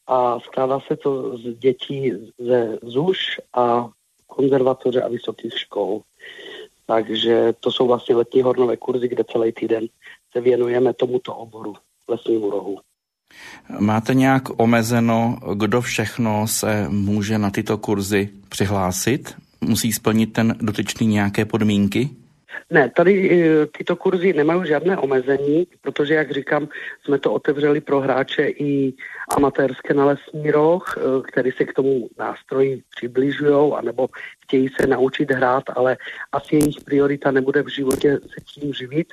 a 0.08 0.40
skládá 0.40 0.80
se 0.80 0.96
to 0.98 1.38
z 1.38 1.58
dětí 1.58 2.12
ze 2.38 2.78
ZUŠ 2.84 3.40
a 3.54 3.90
konzervatoře 4.28 5.02
a 5.02 5.08
vysokých 5.08 5.60
škol. 5.60 6.02
Takže 6.86 7.54
to 7.60 7.72
jsou 7.72 7.88
vlastně 7.88 8.16
letní 8.16 8.42
hornové 8.42 8.78
kurzy, 8.78 9.08
kde 9.08 9.24
celý 9.24 9.52
týden 9.52 9.88
se 10.32 10.42
věnujeme 10.42 10.94
tomuto 10.94 11.36
oboru 11.36 11.76
lesnímu 12.08 12.50
rohu. 12.50 12.80
Máte 13.80 14.14
nějak 14.14 14.44
omezeno, 14.58 15.38
kdo 15.54 15.82
všechno 15.82 16.48
se 16.48 16.86
může 16.90 17.38
na 17.38 17.52
tyto 17.52 17.78
kurzy 17.78 18.30
přihlásit? 18.50 19.36
Musí 19.62 19.94
splnit 19.94 20.34
ten 20.34 20.56
dotyčný 20.62 21.08
nějaké 21.08 21.46
podmínky? 21.46 22.10
Ne, 22.70 22.92
tady 22.96 23.32
e, 23.32 23.66
tyto 23.66 23.96
kurzy 23.96 24.34
nemají 24.34 24.68
žádné 24.68 24.98
omezení, 24.98 25.68
protože, 25.82 26.14
jak 26.14 26.32
říkám, 26.32 26.68
jsme 27.04 27.20
to 27.20 27.34
otevřeli 27.34 27.82
pro 27.82 28.00
hráče 28.00 28.48
i 28.48 28.94
amatérské 29.38 29.94
na 29.94 30.06
lesní 30.06 30.52
roh, 30.52 30.98
e, 30.98 31.02
který 31.32 31.52
se 31.52 31.66
k 31.66 31.74
tomu 31.74 32.10
nástroji 32.20 32.84
přibližují, 32.96 33.74
anebo 33.74 34.08
chtějí 34.44 34.70
se 34.82 34.88
naučit 34.88 35.32
hrát, 35.32 35.64
ale 35.76 35.98
asi 36.32 36.56
jejich 36.56 36.82
priorita 36.86 37.32
nebude 37.32 37.64
v 37.64 37.68
životě 37.68 38.20
se 38.22 38.42
tím 38.46 38.74
živit. 38.74 39.08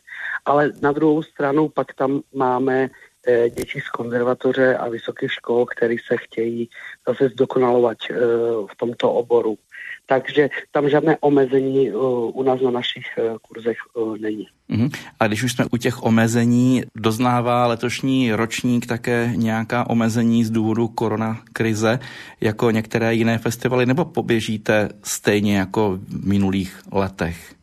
Ale 0.45 0.71
na 0.83 0.92
druhou 0.92 1.23
stranu 1.23 1.69
pak 1.69 1.95
tam 1.95 2.21
máme 2.35 2.83
Eh, 2.85 2.88
děti 3.54 3.80
z 3.80 3.88
konzervatoře 3.88 4.76
a 4.76 4.88
vysokých 4.88 5.32
škol, 5.32 5.66
který 5.66 5.96
se 5.98 6.16
chtějí 6.16 6.68
zase 7.08 7.28
zdokonalovat 7.28 7.98
eh, 8.10 8.14
v 8.72 8.76
tomto 8.76 9.12
oboru. 9.12 9.56
takže 10.06 10.48
tam 10.70 10.88
žádné 10.88 11.16
omezení 11.20 11.90
u 12.32 12.42
nás 12.42 12.60
na 12.60 12.70
našich 12.70 13.06
kurzech 13.42 13.76
není. 14.20 14.48
Uh-huh. 14.70 14.90
A 15.20 15.26
když 15.26 15.42
už 15.42 15.52
jsme 15.52 15.64
u 15.72 15.76
těch 15.76 16.02
omezení, 16.02 16.82
doznává 16.96 17.66
letošní 17.66 18.32
ročník 18.32 18.86
také 18.86 19.32
nějaká 19.36 19.90
omezení 19.90 20.44
z 20.44 20.50
důvodu 20.50 20.88
koronakrize, 20.88 21.98
jako 22.40 22.70
některé 22.70 23.14
jiné 23.14 23.38
festivaly, 23.38 23.86
nebo 23.86 24.04
poběžíte 24.04 24.88
stejně 25.02 25.58
jako 25.58 25.98
v 26.08 26.26
minulých 26.26 26.80
letech? 26.92 27.54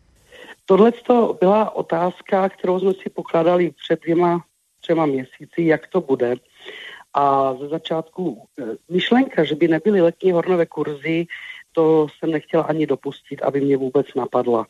Tohle 0.65 0.91
to 0.91 1.37
byla 1.39 1.75
otázka, 1.75 2.49
kterou 2.49 2.79
jsme 2.79 2.93
si 2.93 3.09
pokládali 3.09 3.71
před 3.83 4.01
dvěma, 4.01 4.41
třema 4.81 5.05
měsíci, 5.05 5.57
jak 5.57 5.87
to 5.87 6.01
bude. 6.01 6.35
A 7.13 7.55
ze 7.55 7.67
začátku 7.67 8.43
e, 8.59 8.63
myšlenka, 8.89 9.43
že 9.43 9.55
by 9.55 9.67
nebyly 9.67 10.01
letní 10.01 10.31
hornové 10.31 10.65
kurzy, 10.65 11.27
to 11.71 12.07
jsem 12.09 12.31
nechtěla 12.31 12.63
ani 12.63 12.87
dopustit, 12.87 13.41
aby 13.41 13.61
mě 13.61 13.77
vůbec 13.77 14.07
napadla. 14.15 14.65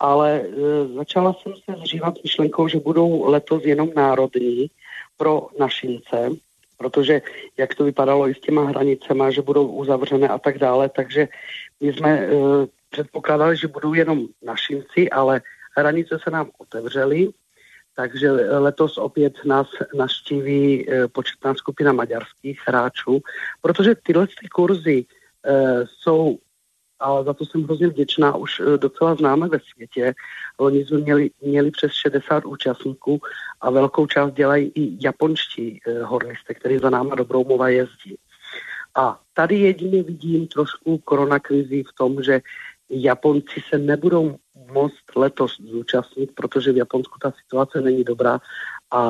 Ale 0.00 0.40
e, 0.40 0.88
začala 0.94 1.32
jsem 1.34 1.52
se 1.52 1.80
zřívat 1.80 2.14
myšlenkou, 2.24 2.68
že 2.68 2.78
budou 2.78 3.30
letos 3.30 3.64
jenom 3.64 3.90
národní 3.96 4.70
pro 5.16 5.48
našince, 5.58 6.30
protože 6.78 7.22
jak 7.56 7.74
to 7.74 7.84
vypadalo 7.84 8.28
i 8.28 8.34
s 8.34 8.40
těma 8.40 8.64
hranicema, 8.64 9.30
že 9.30 9.42
budou 9.42 9.66
uzavřené 9.66 10.28
a 10.28 10.38
tak 10.38 10.58
dále, 10.58 10.88
takže 10.88 11.28
my 11.80 11.92
jsme 11.92 12.10
e, 12.10 12.30
předpokládali, 12.90 13.56
že 13.56 13.68
budou 13.68 13.94
jenom 13.94 14.26
našinci, 14.42 15.10
ale 15.10 15.42
hranice 15.76 16.18
se 16.22 16.30
nám 16.30 16.50
otevřely, 16.58 17.28
takže 17.94 18.30
letos 18.58 18.98
opět 18.98 19.34
nás 19.44 19.66
naštíví 19.94 20.90
e, 20.90 21.08
početná 21.08 21.54
skupina 21.54 21.92
maďarských 21.92 22.60
hráčů, 22.66 23.20
protože 23.60 23.94
tyhle 23.94 24.26
ty 24.26 24.48
kurzy 24.48 25.04
e, 25.44 25.84
jsou 25.86 26.38
a 27.00 27.22
za 27.22 27.34
to 27.34 27.44
jsem 27.44 27.62
hrozně 27.62 27.88
vděčná, 27.88 28.36
už 28.36 28.60
e, 28.60 28.78
docela 28.78 29.14
známe 29.14 29.48
ve 29.48 29.58
světě. 29.72 30.14
Oni 30.56 30.84
jsme 30.84 30.98
měli, 30.98 31.30
měli 31.42 31.70
přes 31.70 31.92
60 31.92 32.44
účastníků 32.44 33.20
a 33.60 33.70
velkou 33.70 34.06
část 34.06 34.34
dělají 34.34 34.72
i 34.74 35.04
japonští 35.04 35.80
hornisté, 36.02 36.54
kteří 36.54 36.78
za 36.78 36.90
náma 36.90 37.14
do 37.14 37.24
Broumova 37.24 37.68
jezdí. 37.68 38.16
A 38.94 39.20
tady 39.34 39.58
jedině 39.58 40.02
vidím 40.02 40.46
trošku 40.46 40.98
koronakrizi 40.98 41.82
v 41.82 41.92
tom, 41.92 42.22
že 42.22 42.40
Japonci 42.90 43.60
se 43.68 43.78
nebudou 43.78 44.36
moct 44.72 45.16
letos 45.16 45.60
zúčastnit, 45.60 46.30
protože 46.34 46.72
v 46.72 46.76
Japonsku 46.76 47.18
ta 47.22 47.32
situace 47.42 47.80
není 47.80 48.04
dobrá 48.04 48.40
a 48.90 49.00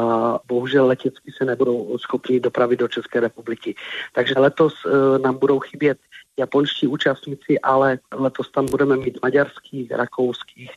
bohužel 0.46 0.86
letecky 0.86 1.32
se 1.38 1.44
nebudou 1.44 1.98
schopni 1.98 2.40
dopravit 2.40 2.78
do 2.78 2.88
České 2.88 3.20
republiky. 3.20 3.74
Takže 4.12 4.34
letos 4.36 4.84
uh, 4.84 5.18
nám 5.18 5.38
budou 5.38 5.60
chybět 5.60 5.98
japonští 6.36 6.86
účastníci, 6.86 7.60
ale 7.60 7.98
letos 8.12 8.50
tam 8.50 8.66
budeme 8.66 8.96
mít 8.96 9.18
maďarských, 9.22 9.90
rakouských 9.90 10.70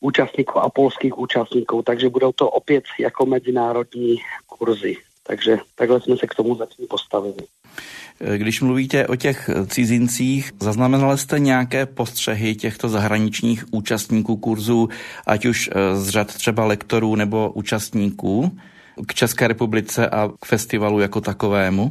účastníků 0.00 0.58
a 0.58 0.70
polských 0.70 1.18
účastníků, 1.18 1.82
takže 1.82 2.08
budou 2.08 2.32
to 2.32 2.50
opět 2.50 2.84
jako 2.98 3.26
mezinárodní 3.26 4.16
kurzy. 4.46 4.96
Takže 5.22 5.58
takhle 5.74 6.00
jsme 6.00 6.16
se 6.16 6.26
k 6.26 6.34
tomu 6.34 6.54
zatím 6.54 6.86
postavili. 6.86 7.46
Když 8.36 8.60
mluvíte 8.60 9.06
o 9.06 9.16
těch 9.16 9.50
cizincích, 9.66 10.52
zaznamenali 10.60 11.18
jste 11.18 11.38
nějaké 11.38 11.86
postřehy 11.86 12.54
těchto 12.54 12.88
zahraničních 12.88 13.64
účastníků 13.72 14.36
kurzů, 14.36 14.88
ať 15.26 15.46
už 15.46 15.70
eh, 15.72 15.96
z 15.96 16.08
řad 16.08 16.26
třeba 16.34 16.64
lektorů 16.64 17.14
nebo 17.14 17.52
účastníků 17.54 18.58
k 19.06 19.14
České 19.14 19.48
republice 19.48 20.08
a 20.08 20.28
k 20.40 20.46
festivalu 20.46 21.00
jako 21.00 21.20
takovému? 21.20 21.90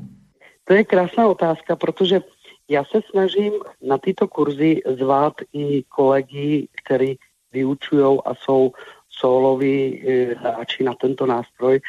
To 0.63 0.74
je 0.74 0.83
krásná 0.83 1.27
otázka, 1.27 1.75
protože 1.75 2.21
já 2.69 2.83
se 2.83 3.00
snažím 3.12 3.53
na 3.88 3.98
tyto 3.98 4.27
kurzy 4.27 4.81
zvát 5.00 5.33
i 5.53 5.83
kolegy, 5.83 6.67
kteří 6.83 7.17
vyučují 7.51 8.19
a 8.25 8.36
jsou 8.36 8.71
soloví 9.09 10.03
eh, 10.07 10.36
hráči 10.36 10.83
na 10.83 10.93
tento 11.01 11.25
nástroj 11.25 11.79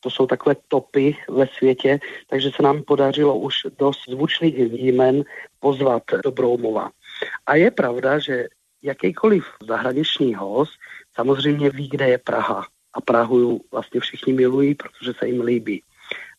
to 0.00 0.10
jsou 0.10 0.26
takové 0.26 0.56
topy 0.68 1.16
ve 1.28 1.46
světě, 1.46 2.00
takže 2.28 2.50
se 2.56 2.62
nám 2.62 2.82
podařilo 2.82 3.38
už 3.38 3.54
dost 3.78 4.00
zvučných 4.08 4.54
jmen 4.58 5.22
pozvat 5.60 6.02
do 6.24 6.30
Broumova. 6.30 6.90
A 7.46 7.54
je 7.54 7.70
pravda, 7.70 8.18
že 8.18 8.46
jakýkoliv 8.82 9.44
zahraniční 9.66 10.34
host 10.34 10.72
samozřejmě 11.14 11.70
ví, 11.70 11.88
kde 11.88 12.08
je 12.08 12.18
Praha. 12.18 12.66
A 12.94 13.00
Prahu 13.00 13.60
vlastně 13.72 14.00
všichni 14.00 14.32
milují, 14.32 14.74
protože 14.74 15.12
se 15.18 15.28
jim 15.28 15.40
líbí. 15.40 15.82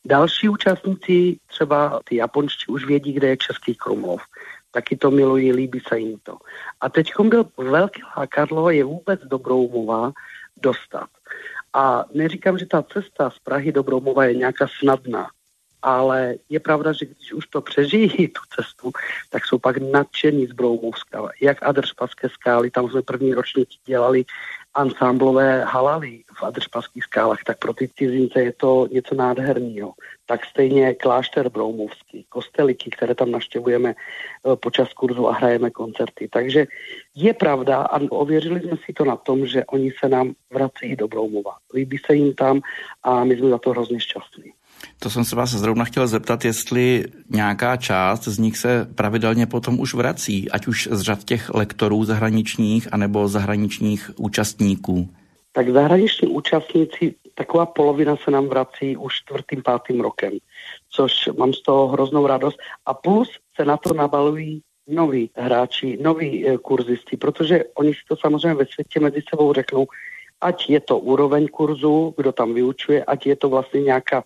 Další 0.06 0.50
účastníci, 0.50 1.40
třeba 1.48 2.00
ty 2.04 2.16
japonští, 2.16 2.66
už 2.68 2.86
vědí, 2.86 3.14
kde 3.14 3.28
je 3.28 3.38
Český 3.38 3.76
Krumlov. 3.76 4.22
Taky 4.72 4.98
to 4.98 5.12
milují, 5.12 5.54
líbí 5.54 5.82
se 5.88 6.00
jim 6.00 6.20
to. 6.24 6.38
A 6.82 6.90
teď 6.90 7.12
byl 7.22 7.46
velký 7.58 8.02
lákadlo 8.18 8.70
je 8.70 8.84
vůbec 8.84 9.22
do 9.22 9.40
Broumova 9.40 10.12
dostat. 10.58 11.10
A 11.74 12.06
neříkám, 12.14 12.58
že 12.58 12.66
ta 12.66 12.84
cesta 12.84 13.30
z 13.30 13.40
Prahy 13.40 13.72
do 13.72 13.84
Bromova 13.84 14.26
je 14.26 14.36
nějaká 14.36 14.68
snadná, 14.80 15.28
ale 15.82 16.36
je 16.50 16.60
pravda, 16.60 16.94
že 16.94 17.06
když 17.06 17.34
už 17.34 17.48
to 17.48 17.62
přežijí 17.62 18.28
tu 18.28 18.42
cestu, 18.56 18.92
tak 19.30 19.46
jsou 19.46 19.58
pak 19.58 19.78
nadšení 19.78 20.48
z 20.48 20.52
Broumovska. 20.52 21.30
Jak 21.42 21.64
Adršpaské 21.64 22.30
skály, 22.30 22.72
tam 22.72 22.90
jsme 22.90 23.02
první 23.02 23.34
ročník 23.34 23.70
dělali 23.86 24.26
ansámblové 24.74 25.64
halaly 25.64 26.24
v 26.34 26.44
Adršpaských 26.44 27.04
skálách, 27.04 27.44
tak 27.46 27.58
pro 27.58 27.74
ty 27.74 27.90
cizince 27.96 28.42
je 28.42 28.54
to 28.54 28.88
něco 28.92 29.16
nádherného. 29.16 29.94
Tak 30.26 30.46
stejně 30.46 30.94
klášter 30.94 31.50
Broumovský, 31.50 32.26
kosteliky, 32.30 32.90
které 32.90 33.16
tam 33.16 33.32
naštěvujeme 33.32 33.90
eh, 33.94 34.56
počas 34.56 34.94
kurzu 34.94 35.28
a 35.28 35.34
hrajeme 35.34 35.70
koncerty. 35.70 36.30
Takže 36.32 36.68
je 37.16 37.34
pravda 37.34 37.82
a 37.82 38.00
ověřili 38.10 38.60
jsme 38.62 38.78
si 38.86 38.94
to 38.94 39.06
na 39.06 39.16
tom, 39.16 39.46
že 39.46 39.66
oni 39.66 39.92
se 40.00 40.10
nám 40.10 40.34
vrací 40.50 40.96
do 40.96 41.08
Broumova. 41.08 41.58
Líbí 41.74 41.98
se 41.98 42.16
jim 42.16 42.34
tam 42.34 42.62
a 43.04 43.24
my 43.24 43.38
jsme 43.38 43.50
za 43.50 43.58
to 43.58 43.70
hrozně 43.70 44.00
šťastní. 44.00 44.54
To 45.00 45.10
jsem 45.10 45.26
se 45.26 45.36
vás 45.36 45.50
zrovna 45.50 45.86
chtěl 45.86 46.08
zeptat, 46.08 46.46
jestli 46.46 47.06
nějaká 47.30 47.78
část 47.78 48.24
z 48.24 48.40
nich 48.40 48.58
se 48.58 48.88
pravidelně 48.96 49.46
potom 49.48 49.80
už 49.80 49.94
vrací, 49.94 50.52
ať 50.52 50.68
už 50.68 50.90
z 50.92 51.02
řad 51.02 51.24
těch 51.24 51.54
lektorů 51.54 52.04
zahraničních, 52.04 52.88
anebo 52.92 53.28
zahraničních 53.28 54.12
účastníků. 54.18 55.10
Tak 55.52 55.70
zahraniční 55.70 56.28
účastníci, 56.28 57.16
taková 57.36 57.66
polovina 57.66 58.16
se 58.16 58.32
nám 58.32 58.48
vrací 58.48 58.98
už 58.98 59.14
čtvrtým, 59.16 59.64
pátým 59.64 60.02
rokem, 60.02 60.32
což 60.90 61.14
mám 61.38 61.54
z 61.54 61.62
toho 61.62 61.88
hroznou 61.88 62.28
radost. 62.28 62.58
A 62.86 62.94
plus 62.94 63.30
se 63.56 63.66
na 63.66 63.78
to 63.78 63.94
nabalují 63.94 64.62
noví 64.88 65.30
hráči, 65.36 65.98
noví 66.02 66.48
e, 66.48 66.58
kurzisti, 66.58 67.18
protože 67.18 67.64
oni 67.76 67.94
si 67.94 68.00
to 68.08 68.16
samozřejmě 68.18 68.54
ve 68.54 68.66
světě 68.66 69.00
mezi 69.00 69.22
sebou 69.30 69.54
řeknou, 69.54 69.88
ať 70.42 70.70
je 70.70 70.80
to 70.80 71.00
úroveň 71.00 71.48
kurzu, 71.48 72.14
kdo 72.18 72.32
tam 72.32 72.54
vyučuje, 72.54 73.04
ať 73.04 73.26
je 73.26 73.36
to 73.36 73.50
vlastně 73.50 73.82
nějaká 73.82 74.24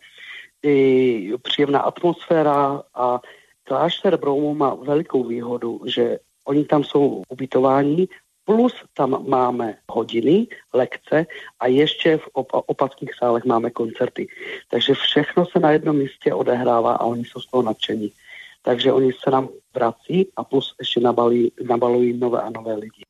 i 0.65 1.33
příjemná 1.41 1.79
atmosféra 1.79 2.83
a 2.93 3.19
klášter 3.63 4.17
Broumu 4.17 4.55
má 4.55 4.75
velikou 4.75 5.23
výhodu, 5.23 5.81
že 5.85 6.19
oni 6.45 6.65
tam 6.65 6.83
jsou 6.83 7.23
ubytováni, 7.29 8.07
plus 8.45 8.73
tam 8.93 9.29
máme 9.29 9.77
hodiny, 9.91 10.47
lekce 10.73 11.25
a 11.59 11.67
ještě 11.67 12.17
v 12.17 12.27
op- 12.33 12.63
opackých 12.65 13.09
sálech 13.17 13.45
máme 13.45 13.69
koncerty. 13.69 14.27
Takže 14.69 14.93
všechno 14.93 15.45
se 15.45 15.59
na 15.59 15.71
jednom 15.71 15.97
místě 15.97 16.33
odehrává 16.33 16.93
a 16.93 17.05
oni 17.05 17.25
jsou 17.25 17.39
z 17.39 17.47
toho 17.51 17.63
nadšení. 17.63 18.11
Takže 18.61 18.93
oni 18.93 19.11
se 19.23 19.31
nám 19.31 19.49
vrací 19.73 20.29
a 20.35 20.43
plus 20.43 20.75
ještě 20.79 20.99
nabalí, 20.99 21.51
nabalují 21.67 22.17
nové 22.17 22.41
a 22.41 22.49
nové 22.49 22.73
lidi. 22.73 23.03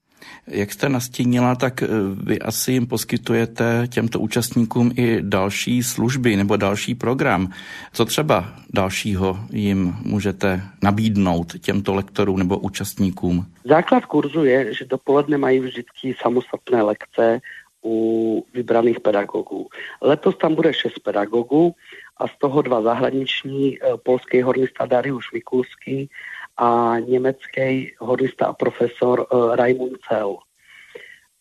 Jak 0.48 0.72
jste 0.72 0.90
nastínila, 0.90 1.56
tak 1.56 1.84
eh, 1.84 1.88
vy 2.24 2.40
asi 2.40 2.72
jim 2.72 2.88
poskytujete 2.88 3.88
těmto 3.88 4.20
účastníkům 4.20 4.92
i 4.96 5.22
další 5.22 5.84
služby 5.84 6.36
nebo 6.36 6.58
další 6.58 6.96
program. 6.96 7.50
Co 7.94 8.06
třeba 8.06 8.54
dalšího 8.74 9.40
jim 9.52 9.96
můžete 10.04 10.62
nabídnout 10.84 11.60
těmto 11.60 11.94
lektorům 11.94 12.40
nebo 12.40 12.58
účastníkům? 12.58 13.46
Základ 13.66 14.06
kurzu 14.06 14.44
je, 14.44 14.74
že 14.74 14.86
dopoledne 14.86 15.38
mají 15.38 15.60
vždycky 15.60 16.16
samostatné 16.22 16.82
lekce 16.82 17.40
u 17.86 18.46
vybraných 18.54 19.00
pedagogů. 19.00 19.68
Letos 20.02 20.38
tam 20.38 20.56
bude 20.56 20.74
šest 20.74 21.00
pedagogů 21.00 21.76
a 22.18 22.28
z 22.28 22.32
toho 22.38 22.62
dva 22.62 22.82
zahraniční, 22.82 23.78
eh, 23.78 23.98
polský 24.04 24.42
hornista 24.42 24.86
Dariusz 24.86 25.32
Mikulský 25.34 26.10
a 26.58 26.96
německý 27.00 27.96
horista 28.00 28.46
a 28.46 28.54
profesor 28.54 29.28
uh, 29.32 29.56
Raimund 29.56 29.98
Cel. 30.10 30.38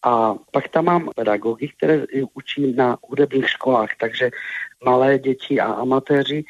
A 0.06 0.34
pak 0.50 0.68
tam 0.68 0.84
mám 0.84 1.10
pedagogy, 1.16 1.68
které 1.68 2.04
učí 2.34 2.72
na 2.72 2.98
hudebních 3.02 3.48
školách, 3.48 3.88
takže 4.00 4.30
malé 4.84 5.18
děti 5.18 5.60
a 5.60 5.72
amatéři 5.72 6.44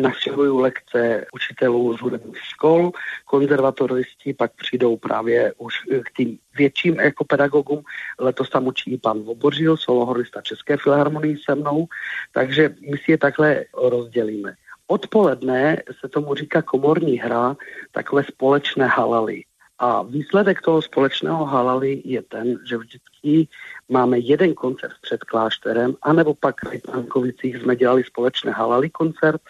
navštěvují 0.00 0.62
lekce 0.62 1.26
učitelů 1.34 1.96
z 1.96 2.00
hudebních 2.00 2.38
škol, 2.38 2.90
konzervatoristi 3.24 4.34
pak 4.34 4.52
přijdou 4.52 4.96
právě 4.96 5.52
už 5.58 5.74
k 6.04 6.16
tým 6.16 6.38
větším 6.56 7.00
jako 7.00 7.24
pedagogům. 7.24 7.82
Letos 8.18 8.50
tam 8.50 8.66
učí 8.66 8.92
i 8.92 8.98
pan 8.98 9.18
Vobořil, 9.22 9.76
solohorista 9.76 10.42
České 10.42 10.76
filharmonii 10.76 11.36
se 11.44 11.54
mnou, 11.54 11.86
takže 12.32 12.74
my 12.90 12.98
si 12.98 13.10
je 13.10 13.18
takhle 13.18 13.64
rozdělíme. 13.74 14.54
Odpoledne 14.90 15.82
se 16.00 16.08
tomu 16.08 16.34
říká 16.34 16.62
komorní 16.62 17.18
hra, 17.18 17.56
takové 17.92 18.24
společné 18.24 18.86
halaly. 18.86 19.44
A 19.78 20.02
výsledek 20.02 20.62
toho 20.62 20.82
společného 20.82 21.44
halali 21.44 22.02
je 22.04 22.22
ten, 22.22 22.58
že 22.68 22.76
vždycky 22.76 23.48
máme 23.88 24.18
jeden 24.18 24.54
koncert 24.54 24.92
před 25.00 25.24
klášterem, 25.24 25.94
anebo 26.02 26.34
pak 26.34 26.54
v 26.64 26.82
Pankovicích 26.92 27.56
jsme 27.56 27.76
dělali 27.76 28.04
společné 28.04 28.52
halali 28.52 28.90
koncert 28.90 29.40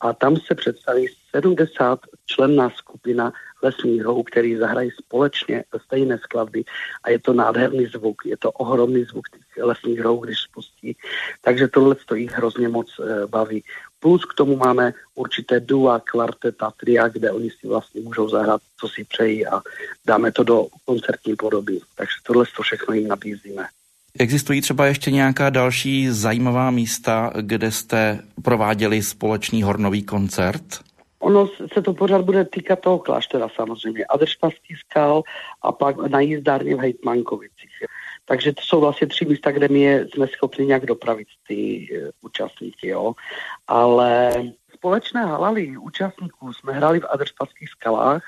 a 0.00 0.12
tam 0.12 0.36
se 0.36 0.54
představí 0.54 1.06
70 1.30 1.98
členná 2.26 2.70
skupina 2.70 3.32
lesních 3.62 4.00
hrou, 4.00 4.22
který 4.22 4.56
zahrají 4.56 4.90
společně 4.90 5.64
stejné 5.84 6.18
skladby 6.18 6.64
a 7.02 7.10
je 7.10 7.18
to 7.18 7.32
nádherný 7.32 7.86
zvuk, 7.86 8.26
je 8.26 8.36
to 8.36 8.52
ohromný 8.52 9.04
zvuk 9.04 9.28
těch 9.28 9.64
lesních 9.64 9.98
hrou, 9.98 10.16
když 10.16 10.38
spustí. 10.40 10.96
Takže 11.40 11.68
tohle 11.68 11.96
to 12.06 12.14
jich 12.14 12.30
hrozně 12.30 12.68
moc 12.68 13.00
e, 13.00 13.26
baví. 13.26 13.64
Plus 14.02 14.24
k 14.24 14.34
tomu 14.34 14.56
máme 14.56 14.92
určité 15.14 15.60
dua, 15.60 16.00
kvarteta, 16.00 16.72
tria, 16.80 17.08
kde 17.08 17.30
oni 17.30 17.50
si 17.50 17.66
vlastně 17.66 18.00
můžou 18.00 18.28
zahrát, 18.28 18.60
co 18.80 18.88
si 18.88 19.04
přejí 19.04 19.46
a 19.46 19.62
dáme 20.06 20.32
to 20.32 20.42
do 20.42 20.66
koncertní 20.84 21.36
podoby. 21.36 21.80
Takže 21.96 22.14
tohle 22.26 22.44
to 22.56 22.62
všechno 22.62 22.94
jim 22.94 23.08
nabízíme. 23.08 23.66
Existují 24.18 24.60
třeba 24.60 24.86
ještě 24.86 25.10
nějaká 25.10 25.50
další 25.50 26.10
zajímavá 26.10 26.70
místa, 26.70 27.32
kde 27.40 27.70
jste 27.70 28.18
prováděli 28.42 29.02
společný 29.02 29.62
hornový 29.62 30.02
koncert? 30.02 30.64
Ono 31.18 31.48
se 31.74 31.82
to 31.82 31.94
pořád 31.94 32.22
bude 32.22 32.44
týkat 32.44 32.80
toho 32.80 32.98
kláštera 32.98 33.48
samozřejmě. 33.56 34.04
Adršpaský 34.04 34.74
skal 34.86 35.22
a 35.62 35.72
pak 35.72 35.96
na 35.96 36.20
jízdárně 36.20 36.76
v 36.76 36.78
Hejtmankovicích. 36.78 37.51
Takže 38.24 38.52
to 38.52 38.62
jsou 38.62 38.80
vlastně 38.80 39.06
tři 39.06 39.24
místa, 39.24 39.50
kde 39.50 39.68
my 39.68 39.80
je, 39.80 40.06
jsme 40.08 40.26
schopni 40.28 40.66
nějak 40.66 40.86
dopravit 40.86 41.28
ty 41.48 41.88
uh, 41.92 42.08
účastníky. 42.20 42.88
Jo. 42.88 43.14
Ale 43.66 44.32
společné 44.74 45.26
halali 45.26 45.76
účastníků 45.76 46.52
jsme 46.52 46.72
hrali 46.72 47.00
v 47.00 47.06
Adršpaských 47.10 47.68
skalách, 47.68 48.22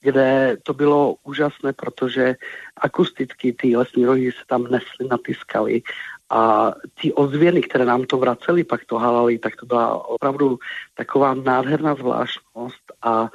kde 0.00 0.56
to 0.62 0.74
bylo 0.74 1.16
úžasné, 1.22 1.72
protože 1.72 2.36
akusticky 2.76 3.52
ty 3.52 3.76
lesní 3.76 4.06
rohy 4.06 4.32
se 4.32 4.44
tam 4.46 4.62
nesly 4.62 5.08
na 5.10 5.18
ty 5.18 5.34
skaly 5.34 5.82
a 6.30 6.72
ty 7.00 7.12
ozvěny, 7.12 7.62
které 7.62 7.84
nám 7.84 8.04
to 8.04 8.16
vraceli, 8.16 8.64
pak 8.64 8.84
to 8.84 8.98
halali, 8.98 9.38
tak 9.38 9.56
to 9.56 9.66
byla 9.66 10.08
opravdu 10.08 10.58
taková 10.94 11.34
nádherná 11.34 11.94
zvláštnost 11.94 12.92
a 13.02 13.28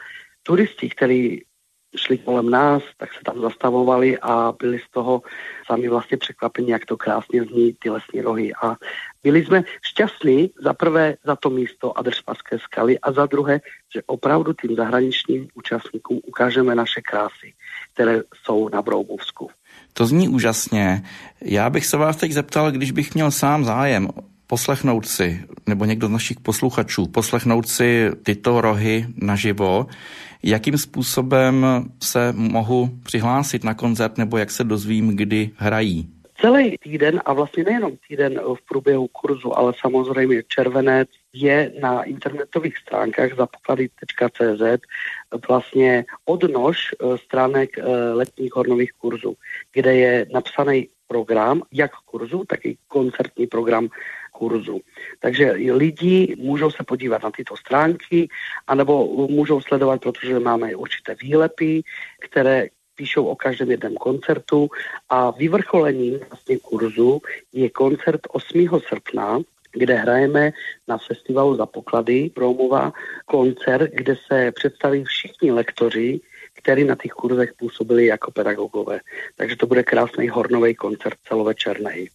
turisti, 0.43 0.89
kteří 0.89 1.45
šli 1.95 2.17
kolem 2.17 2.49
nás, 2.49 2.83
tak 2.97 3.13
se 3.13 3.19
tam 3.25 3.41
zastavovali 3.41 4.19
a 4.19 4.53
byli 4.59 4.79
z 4.79 4.91
toho 4.91 5.21
sami 5.65 5.89
vlastně 5.89 6.17
překvapení, 6.17 6.69
jak 6.69 6.85
to 6.85 6.97
krásně 6.97 7.43
zní 7.43 7.73
ty 7.73 7.89
lesní 7.89 8.21
rohy. 8.21 8.53
A 8.63 8.75
byli 9.23 9.45
jsme 9.45 9.63
šťastní 9.81 10.51
za 10.63 10.73
prvé 10.73 11.15
za 11.25 11.35
to 11.35 11.49
místo 11.49 11.97
Adršpaské 11.97 12.59
skaly 12.59 12.99
a 12.99 13.11
za 13.11 13.25
druhé, 13.25 13.61
že 13.95 14.01
opravdu 14.05 14.53
tým 14.53 14.75
zahraničním 14.75 15.47
účastníkům 15.53 16.19
ukážeme 16.27 16.75
naše 16.75 17.01
krásy, 17.01 17.53
které 17.93 18.21
jsou 18.43 18.69
na 18.69 18.81
Broumovsku. 18.81 19.49
To 19.93 20.05
zní 20.05 20.29
úžasně. 20.29 21.03
Já 21.41 21.69
bych 21.69 21.85
se 21.85 21.97
vás 21.97 22.17
teď 22.17 22.31
zeptal, 22.31 22.71
když 22.71 22.91
bych 22.91 23.13
měl 23.13 23.31
sám 23.31 23.65
zájem 23.65 24.07
poslechnout 24.47 25.07
si, 25.07 25.45
nebo 25.67 25.85
někdo 25.85 26.07
z 26.07 26.11
našich 26.11 26.39
posluchačů, 26.39 27.07
poslechnout 27.07 27.67
si 27.67 28.11
tyto 28.23 28.61
rohy 28.61 29.05
naživo, 29.15 29.87
jakým 30.43 30.77
způsobem 30.77 31.65
se 32.03 32.33
mohu 32.35 32.89
přihlásit 33.03 33.63
na 33.63 33.73
koncert, 33.73 34.17
nebo 34.17 34.37
jak 34.37 34.51
se 34.51 34.63
dozvím, 34.63 35.15
kdy 35.15 35.51
hrají? 35.55 36.09
Celý 36.41 36.77
týden 36.77 37.21
a 37.25 37.33
vlastně 37.33 37.63
nejenom 37.63 37.91
týden 38.07 38.39
v 38.39 38.67
průběhu 38.67 39.07
kurzu, 39.07 39.57
ale 39.57 39.73
samozřejmě 39.81 40.43
červenec 40.47 41.09
je 41.33 41.71
na 41.81 42.03
internetových 42.03 42.77
stránkách 42.77 43.35
zapoklady.cz 43.37 44.81
vlastně 45.47 46.05
odnož 46.25 46.77
eh, 46.91 47.17
stránek 47.17 47.77
eh, 47.77 47.83
letních 48.13 48.55
hornových 48.55 48.91
kurzů, 48.91 49.35
kde 49.73 49.95
je 49.95 50.25
napsaný 50.33 50.87
program, 51.07 51.61
jak 51.71 51.91
kurzu, 52.05 52.43
tak 52.47 52.65
i 52.65 52.77
koncertní 52.87 53.47
program 53.47 53.87
kurzu. 54.33 54.81
Takže 55.19 55.51
lidi 55.51 56.35
můžou 56.39 56.71
se 56.71 56.83
podívat 56.83 57.23
na 57.23 57.31
tyto 57.31 57.55
stránky, 57.57 58.27
anebo 58.67 59.07
můžou 59.27 59.61
sledovat, 59.61 60.01
protože 60.01 60.39
máme 60.39 60.75
určité 60.75 61.15
výlepy, 61.21 61.81
které 62.21 62.67
píšou 62.95 63.25
o 63.25 63.35
každém 63.35 63.71
jednom 63.71 63.95
koncertu 63.95 64.69
a 65.09 65.31
vyvrcholením 65.31 66.19
vlastně 66.29 66.57
kurzu 66.57 67.21
je 67.53 67.69
koncert 67.69 68.21
8. 68.29 68.67
srpna, 68.87 69.39
kde 69.73 69.95
hrajeme 69.95 70.51
na 70.87 70.97
festivalu 70.97 71.55
za 71.55 71.65
poklady 71.65 72.31
Bromova 72.35 72.93
koncert, 73.25 73.91
kde 73.93 74.15
se 74.27 74.51
představí 74.51 75.03
všichni 75.03 75.51
lektoři, 75.51 76.21
kteří 76.53 76.83
na 76.83 76.95
těch 76.95 77.11
kurzech 77.11 77.53
působili 77.57 78.05
jako 78.05 78.31
pedagogové. 78.31 78.99
Takže 79.35 79.55
to 79.55 79.67
bude 79.67 79.83
krásný 79.83 80.29
hornový 80.29 80.75
koncert 80.75 81.17
celovečerný. 81.27 82.09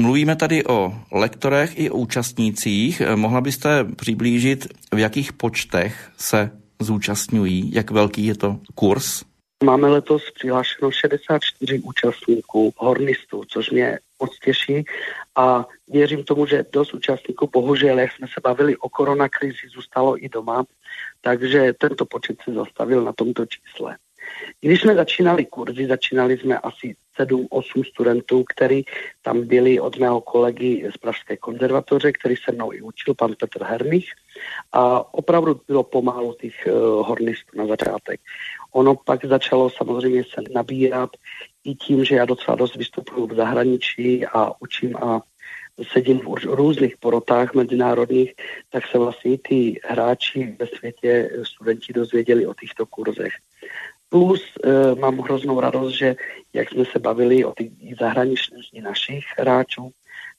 Mluvíme 0.00 0.36
tady 0.36 0.66
o 0.66 0.92
lektorech 1.12 1.78
i 1.78 1.90
o 1.90 1.96
účastnících. 1.96 3.02
Mohla 3.14 3.40
byste 3.40 3.84
přiblížit, 3.84 4.66
v 4.94 4.98
jakých 4.98 5.32
počtech 5.32 6.10
se 6.16 6.50
zúčastňují, 6.80 7.74
jak 7.74 7.90
velký 7.90 8.26
je 8.26 8.34
to 8.34 8.60
kurz? 8.74 9.22
Máme 9.64 9.88
letos 9.88 10.22
přihlášeno 10.34 10.90
64 10.90 11.78
účastníků, 11.78 12.72
hornistů, 12.76 13.42
což 13.48 13.70
mě 13.70 13.98
moc 14.22 14.38
těší 14.38 14.84
a 15.36 15.66
věřím 15.88 16.24
tomu, 16.24 16.46
že 16.46 16.64
dost 16.72 16.94
účastníků, 16.94 17.50
bohužel, 17.52 17.98
jak 17.98 18.12
jsme 18.12 18.26
se 18.26 18.40
bavili 18.44 18.76
o 18.76 18.88
koronakrizi, 18.88 19.68
zůstalo 19.74 20.24
i 20.24 20.28
doma, 20.28 20.64
takže 21.20 21.72
tento 21.78 22.06
počet 22.06 22.36
se 22.44 22.54
zastavil 22.54 23.04
na 23.04 23.12
tomto 23.12 23.46
čísle. 23.46 23.96
Když 24.60 24.80
jsme 24.80 24.94
začínali 24.94 25.44
kurzy, 25.44 25.86
začínali 25.86 26.38
jsme 26.38 26.58
asi 26.58 26.96
7-8 27.18 27.84
studentů, 27.84 28.44
kteří 28.54 28.84
tam 29.22 29.46
byli 29.46 29.80
od 29.80 29.98
mého 29.98 30.20
kolegy 30.20 30.90
z 30.94 30.96
Pražské 30.96 31.36
konzervatoře, 31.36 32.12
který 32.12 32.36
se 32.36 32.52
mnou 32.52 32.72
i 32.72 32.82
učil, 32.82 33.14
pan 33.14 33.34
Petr 33.40 33.64
Hermich. 33.64 34.06
A 34.72 35.14
opravdu 35.14 35.60
bylo 35.66 35.82
pomálu 35.82 36.34
těch 36.40 36.66
uh, 36.66 36.72
hornistů 37.06 37.58
na 37.58 37.66
začátek. 37.66 38.20
Ono 38.72 38.94
pak 38.94 39.24
začalo 39.24 39.70
samozřejmě 39.70 40.24
se 40.24 40.42
nabírat 40.54 41.10
i 41.64 41.74
tím, 41.74 42.04
že 42.04 42.14
já 42.14 42.24
docela 42.24 42.56
dost 42.56 42.76
vystupuju 42.76 43.26
v 43.26 43.34
zahraničí 43.34 44.26
a 44.26 44.52
učím 44.60 44.96
a 44.96 45.20
sedím 45.92 46.20
v 46.20 46.44
různých 46.44 46.96
porotách 46.96 47.54
mezinárodních, 47.54 48.34
tak 48.70 48.86
se 48.86 48.98
vlastně 48.98 49.38
ty 49.38 49.80
hráči 49.84 50.56
ve 50.58 50.66
světě, 50.66 51.30
studenti 51.42 51.92
dozvěděli 51.92 52.46
o 52.46 52.54
těchto 52.54 52.86
kurzech. 52.86 53.32
Plus 54.08 54.42
e, 54.64 54.94
mám 54.94 55.18
hroznou 55.18 55.60
radost, 55.60 55.94
že 55.94 56.16
jak 56.52 56.70
jsme 56.70 56.84
se 56.84 56.98
bavili 56.98 57.44
o 57.44 57.52
těch 57.58 57.68
zahraničních 58.00 58.82
našich 58.82 59.24
hráčů, 59.38 59.90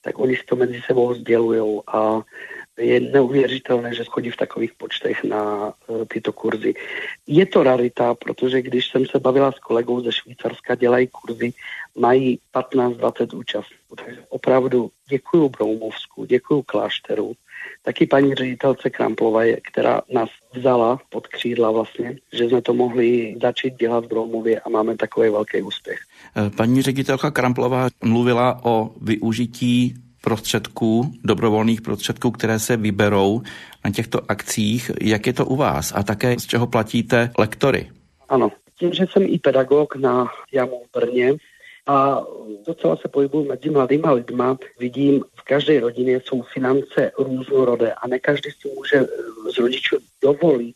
tak 0.02 0.20
oni 0.20 0.36
si 0.36 0.44
to 0.44 0.56
mezi 0.56 0.82
sebou 0.82 1.14
sdělují 1.14 1.82
a 1.88 2.22
je 2.78 3.00
neuvěřitelné, 3.00 3.94
že 3.94 4.04
chodí 4.04 4.30
v 4.30 4.36
takových 4.38 4.74
počtech 4.74 5.24
na 5.24 5.74
uh, 5.88 6.06
tyto 6.06 6.34
kurzy. 6.34 6.74
Je 7.28 7.46
to 7.46 7.64
rarita, 7.64 8.16
protože 8.16 8.62
když 8.62 8.88
jsem 8.88 9.06
se 9.06 9.20
bavila 9.20 9.52
s 9.52 9.60
kolegou 9.60 10.02
ze 10.02 10.12
Švýcarska, 10.12 10.76
dělají 10.76 11.08
kurzy, 11.08 11.54
mají 11.96 12.40
15-20 12.54 13.38
účastníků. 13.38 13.96
Takže 13.96 14.22
opravdu 14.30 14.92
děkuju 15.10 15.50
Broumovsku, 15.50 16.26
děkuju 16.26 16.62
Klášteru, 16.62 17.34
taky 17.84 18.06
paní 18.06 18.36
ředitelce 18.36 18.90
Kramplové, 18.90 19.54
která 19.72 20.02
nás 20.14 20.30
vzala 20.54 21.00
pod 21.10 21.28
křídla 21.28 21.72
vlastně, 21.72 22.18
že 22.34 22.50
jsme 22.50 22.62
to 22.62 22.74
mohli 22.74 23.36
začít 23.42 23.74
dělat 23.80 24.06
v 24.06 24.08
Broumově 24.08 24.60
a 24.60 24.70
máme 24.70 24.98
takový 24.98 25.30
velký 25.30 25.62
úspěch. 25.62 26.00
Eh, 26.36 26.50
paní 26.50 26.82
ředitelka 26.82 27.32
Kramplová 27.32 27.88
mluvila 28.04 28.60
o 28.64 28.90
využití 29.02 29.94
prostředků, 30.22 31.14
dobrovolných 31.24 31.82
prostředků, 31.82 32.32
které 32.32 32.60
se 32.60 32.78
vyberou 32.78 33.42
na 33.86 33.92
těchto 33.92 34.32
akcích. 34.32 34.92
Jak 35.02 35.28
je 35.28 35.34
to 35.34 35.46
u 35.46 35.56
vás 35.56 35.94
a 35.96 36.04
také 36.04 36.40
z 36.40 36.46
čeho 36.46 36.68
platíte 36.68 37.32
lektory? 37.38 37.90
Ano, 38.30 38.52
tím, 38.80 38.94
že 38.94 39.06
jsem 39.12 39.24
i 39.24 39.40
pedagog 39.40 39.96
na 39.96 40.28
JAMu 40.52 40.82
v 40.86 41.00
Brně 41.00 41.34
a 41.88 42.26
docela 42.68 42.96
se 42.96 43.08
pohybuju 43.08 43.46
mezi 43.46 43.70
mladýma 43.70 44.12
lidma, 44.12 44.58
vidím, 44.80 45.24
v 45.36 45.42
každé 45.44 45.80
rodině 45.80 46.22
jsou 46.26 46.42
finance 46.42 47.12
různorodé 47.18 47.94
a 47.94 48.08
ne 48.08 48.20
každý 48.20 48.52
si 48.52 48.70
může 48.76 49.06
z 49.54 49.58
rodičů 49.58 49.98
dovolit, 50.22 50.76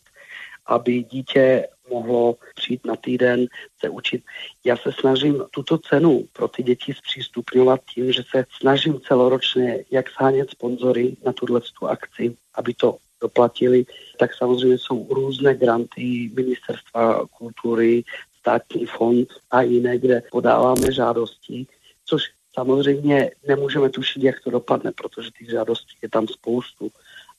aby 0.66 1.02
dítě 1.02 1.68
mohlo 1.90 2.36
přijít 2.54 2.86
na 2.86 2.96
týden 2.96 3.46
se 3.80 3.88
učit. 3.88 4.22
Já 4.64 4.76
se 4.76 4.92
snažím 4.92 5.44
tuto 5.50 5.78
cenu 5.78 6.24
pro 6.32 6.48
ty 6.48 6.62
děti 6.62 6.94
zpřístupňovat 6.94 7.80
tím, 7.94 8.12
že 8.12 8.22
se 8.30 8.44
snažím 8.60 9.00
celoročně 9.00 9.84
jak 9.90 10.10
sánět 10.10 10.50
sponzory 10.50 11.16
na 11.24 11.32
tuhle 11.32 11.60
akci, 11.88 12.36
aby 12.54 12.74
to 12.74 12.96
doplatili, 13.20 13.86
tak 14.18 14.34
samozřejmě 14.34 14.78
jsou 14.78 15.06
různé 15.10 15.54
granty 15.54 16.30
ministerstva 16.34 17.26
kultury, 17.26 18.04
státní 18.42 18.86
fond 18.86 19.28
a 19.50 19.62
jiné, 19.62 19.98
kde 19.98 20.22
podáváme 20.30 20.92
žádosti, 20.92 21.66
což 22.04 22.22
samozřejmě 22.54 23.30
nemůžeme 23.48 23.90
tušit, 23.90 24.22
jak 24.22 24.40
to 24.40 24.50
dopadne, 24.50 24.92
protože 24.92 25.30
těch 25.38 25.50
žádostí 25.50 25.96
je 26.02 26.08
tam 26.08 26.26
spoustu. 26.26 26.90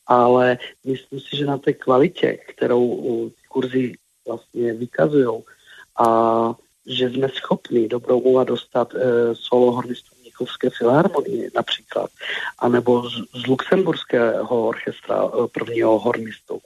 Ale 0.08 0.58
myslím 0.84 1.20
si, 1.20 1.38
že 1.38 1.46
na 1.46 1.58
té 1.58 1.74
kvalitě, 1.74 2.40
kterou 2.48 3.32
kurzy 3.48 3.94
vlastně 4.28 4.74
vykazují 4.74 5.44
a 6.00 6.08
že 6.86 7.10
jsme 7.10 7.30
schopni 7.30 7.88
do 7.88 8.00
Broumova 8.00 8.44
dostat 8.44 8.96
e, 8.96 9.00
solo 9.36 9.72
hornistů 9.72 10.16
Mnichovské 10.22 10.70
filharmonie 10.70 11.50
například, 11.56 12.10
anebo 12.60 13.10
z, 13.10 13.14
z 13.44 13.48
Luxemburského 13.48 14.68
orchestra 14.68 15.24
e, 15.24 15.48
prvního 15.48 16.00
hornistu. 16.00 16.60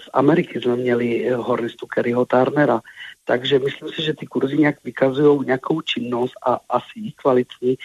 Z 0.00 0.10
Ameriky 0.12 0.60
jsme 0.60 0.76
měli 0.76 1.28
e, 1.28 1.34
hornistu 1.34 1.86
Kerryho 1.86 2.24
Turnera, 2.24 2.80
takže 3.24 3.58
myslím 3.58 3.88
si, 3.88 4.02
že 4.02 4.14
ty 4.14 4.26
kurzy 4.26 4.58
nějak 4.58 4.84
vykazují 4.84 5.46
nějakou 5.46 5.80
činnost 5.80 6.32
a 6.46 6.60
asi 6.68 7.00
i 7.04 7.12
kvalitní. 7.12 7.76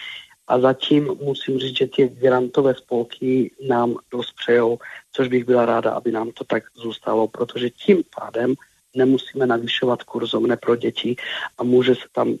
A 0.48 0.60
zatím 0.60 1.16
musím 1.22 1.58
říct, 1.58 1.76
že 1.76 1.86
ty 1.86 2.08
grantové 2.08 2.74
spolky 2.74 3.50
nám 3.68 3.96
dost 4.10 4.32
přejou, 4.32 4.78
což 5.12 5.28
bych 5.28 5.44
byla 5.44 5.66
ráda, 5.66 5.90
aby 5.90 6.12
nám 6.12 6.30
to 6.30 6.44
tak 6.44 6.62
zůstalo, 6.74 7.28
protože 7.28 7.70
tím 7.70 8.02
pádem 8.18 8.54
nemusíme 8.94 9.46
navyšovat 9.46 10.02
kurzovné 10.02 10.56
pro 10.56 10.76
děti. 10.76 11.16
A 11.58 11.62
může 11.62 11.94
se 11.94 12.08
tam, 12.12 12.34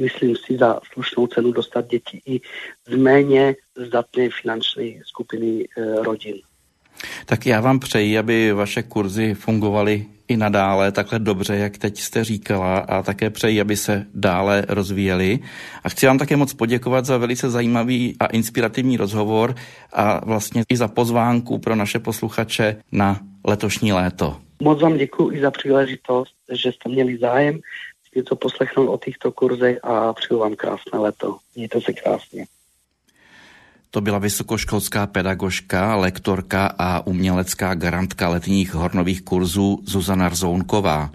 myslím 0.00 0.36
si, 0.36 0.56
za 0.56 0.80
slušnou 0.92 1.26
cenu 1.26 1.52
dostat 1.52 1.86
děti 1.86 2.22
i 2.26 2.40
z 2.86 2.96
méně 2.96 3.56
zdatné 3.76 4.28
finanční 4.42 5.00
skupiny 5.04 5.68
e, 5.76 6.02
rodin. 6.02 6.40
Tak 7.26 7.46
já 7.46 7.60
vám 7.60 7.78
přeji, 7.78 8.18
aby 8.18 8.52
vaše 8.52 8.82
kurzy 8.82 9.34
fungovaly 9.34 10.06
i 10.28 10.36
nadále 10.36 10.92
takhle 10.92 11.18
dobře, 11.18 11.56
jak 11.56 11.78
teď 11.78 12.00
jste 12.00 12.24
říkala 12.24 12.78
a 12.78 13.02
také 13.02 13.30
přeji, 13.30 13.60
aby 13.60 13.76
se 13.76 14.06
dále 14.14 14.64
rozvíjeli. 14.68 15.38
A 15.84 15.88
chci 15.88 16.06
vám 16.06 16.18
také 16.18 16.36
moc 16.36 16.54
poděkovat 16.54 17.04
za 17.04 17.16
velice 17.16 17.50
zajímavý 17.50 18.16
a 18.20 18.26
inspirativní 18.26 18.96
rozhovor 18.96 19.54
a 19.92 20.24
vlastně 20.24 20.62
i 20.68 20.76
za 20.76 20.88
pozvánku 20.88 21.58
pro 21.58 21.74
naše 21.74 21.98
posluchače 21.98 22.76
na 22.92 23.20
letošní 23.44 23.92
léto. 23.92 24.36
Moc 24.60 24.82
vám 24.82 24.96
děkuji 24.96 25.30
i 25.30 25.40
za 25.40 25.50
příležitost, 25.50 26.34
že 26.52 26.72
jste 26.72 26.88
měli 26.88 27.18
zájem 27.18 27.60
to 28.22 28.36
poslechnout 28.36 28.88
o 28.88 28.98
těchto 28.98 29.32
kurzech 29.32 29.78
a 29.82 30.12
přeju 30.12 30.40
vám 30.40 30.56
krásné 30.56 30.98
leto. 30.98 31.36
Mějte 31.56 31.80
se 31.80 31.92
krásně. 31.92 32.46
To 33.90 34.00
byla 34.00 34.18
vysokoškolská 34.18 35.06
pedagožka, 35.06 35.96
lektorka 35.96 36.66
a 36.78 37.06
umělecká 37.06 37.74
garantka 37.74 38.28
letních 38.28 38.74
hornových 38.74 39.22
kurzů 39.22 39.80
Zuzana 39.84 40.28
Rzounková. 40.28 41.10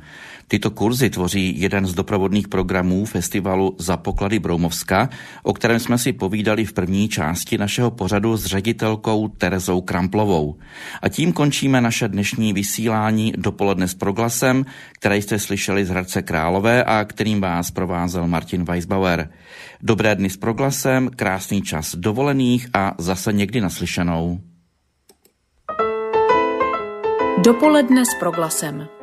Tyto 0.48 0.72
kurzy 0.72 1.10
tvoří 1.10 1.62
jeden 1.62 1.86
z 1.86 1.94
doprovodných 1.94 2.48
programů 2.48 3.06
festivalu 3.06 3.76
Za 3.80 3.98
poklady 3.98 4.40
Broumovska, 4.40 5.10
o 5.44 5.54
kterém 5.54 5.80
jsme 5.80 5.98
si 5.98 6.14
povídali 6.14 6.66
v 6.66 6.74
první 6.74 7.10
části 7.10 7.58
našeho 7.58 7.92
pořadu 7.92 8.38
s 8.38 8.46
ředitelkou 8.46 9.28
Terezou 9.28 9.82
Kramplovou. 9.82 10.56
A 11.02 11.10
tím 11.10 11.34
končíme 11.34 11.82
naše 11.82 12.08
dnešní 12.08 12.54
vysílání 12.54 13.34
dopoledne 13.38 13.88
s 13.88 13.94
proglasem, 13.94 14.66
které 14.92 15.18
jste 15.18 15.40
slyšeli 15.40 15.86
z 15.86 15.90
Hradce 15.90 16.22
Králové 16.22 16.84
a 16.84 17.06
kterým 17.06 17.42
vás 17.42 17.72
provázel 17.72 18.28
Martin 18.28 18.64
Weisbauer. 18.64 19.30
Dobré 19.82 20.16
dny 20.16 20.30
s 20.30 20.38
proglasem, 20.38 21.10
krásný 21.16 21.62
čas 21.62 21.96
dovolených 21.96 22.68
a 22.74 22.96
zase 22.98 23.34
někdy 23.34 23.62
naslyšenou. 23.62 24.40
Dopoledne 27.44 28.06
s 28.06 28.16
proglasem. 28.20 29.03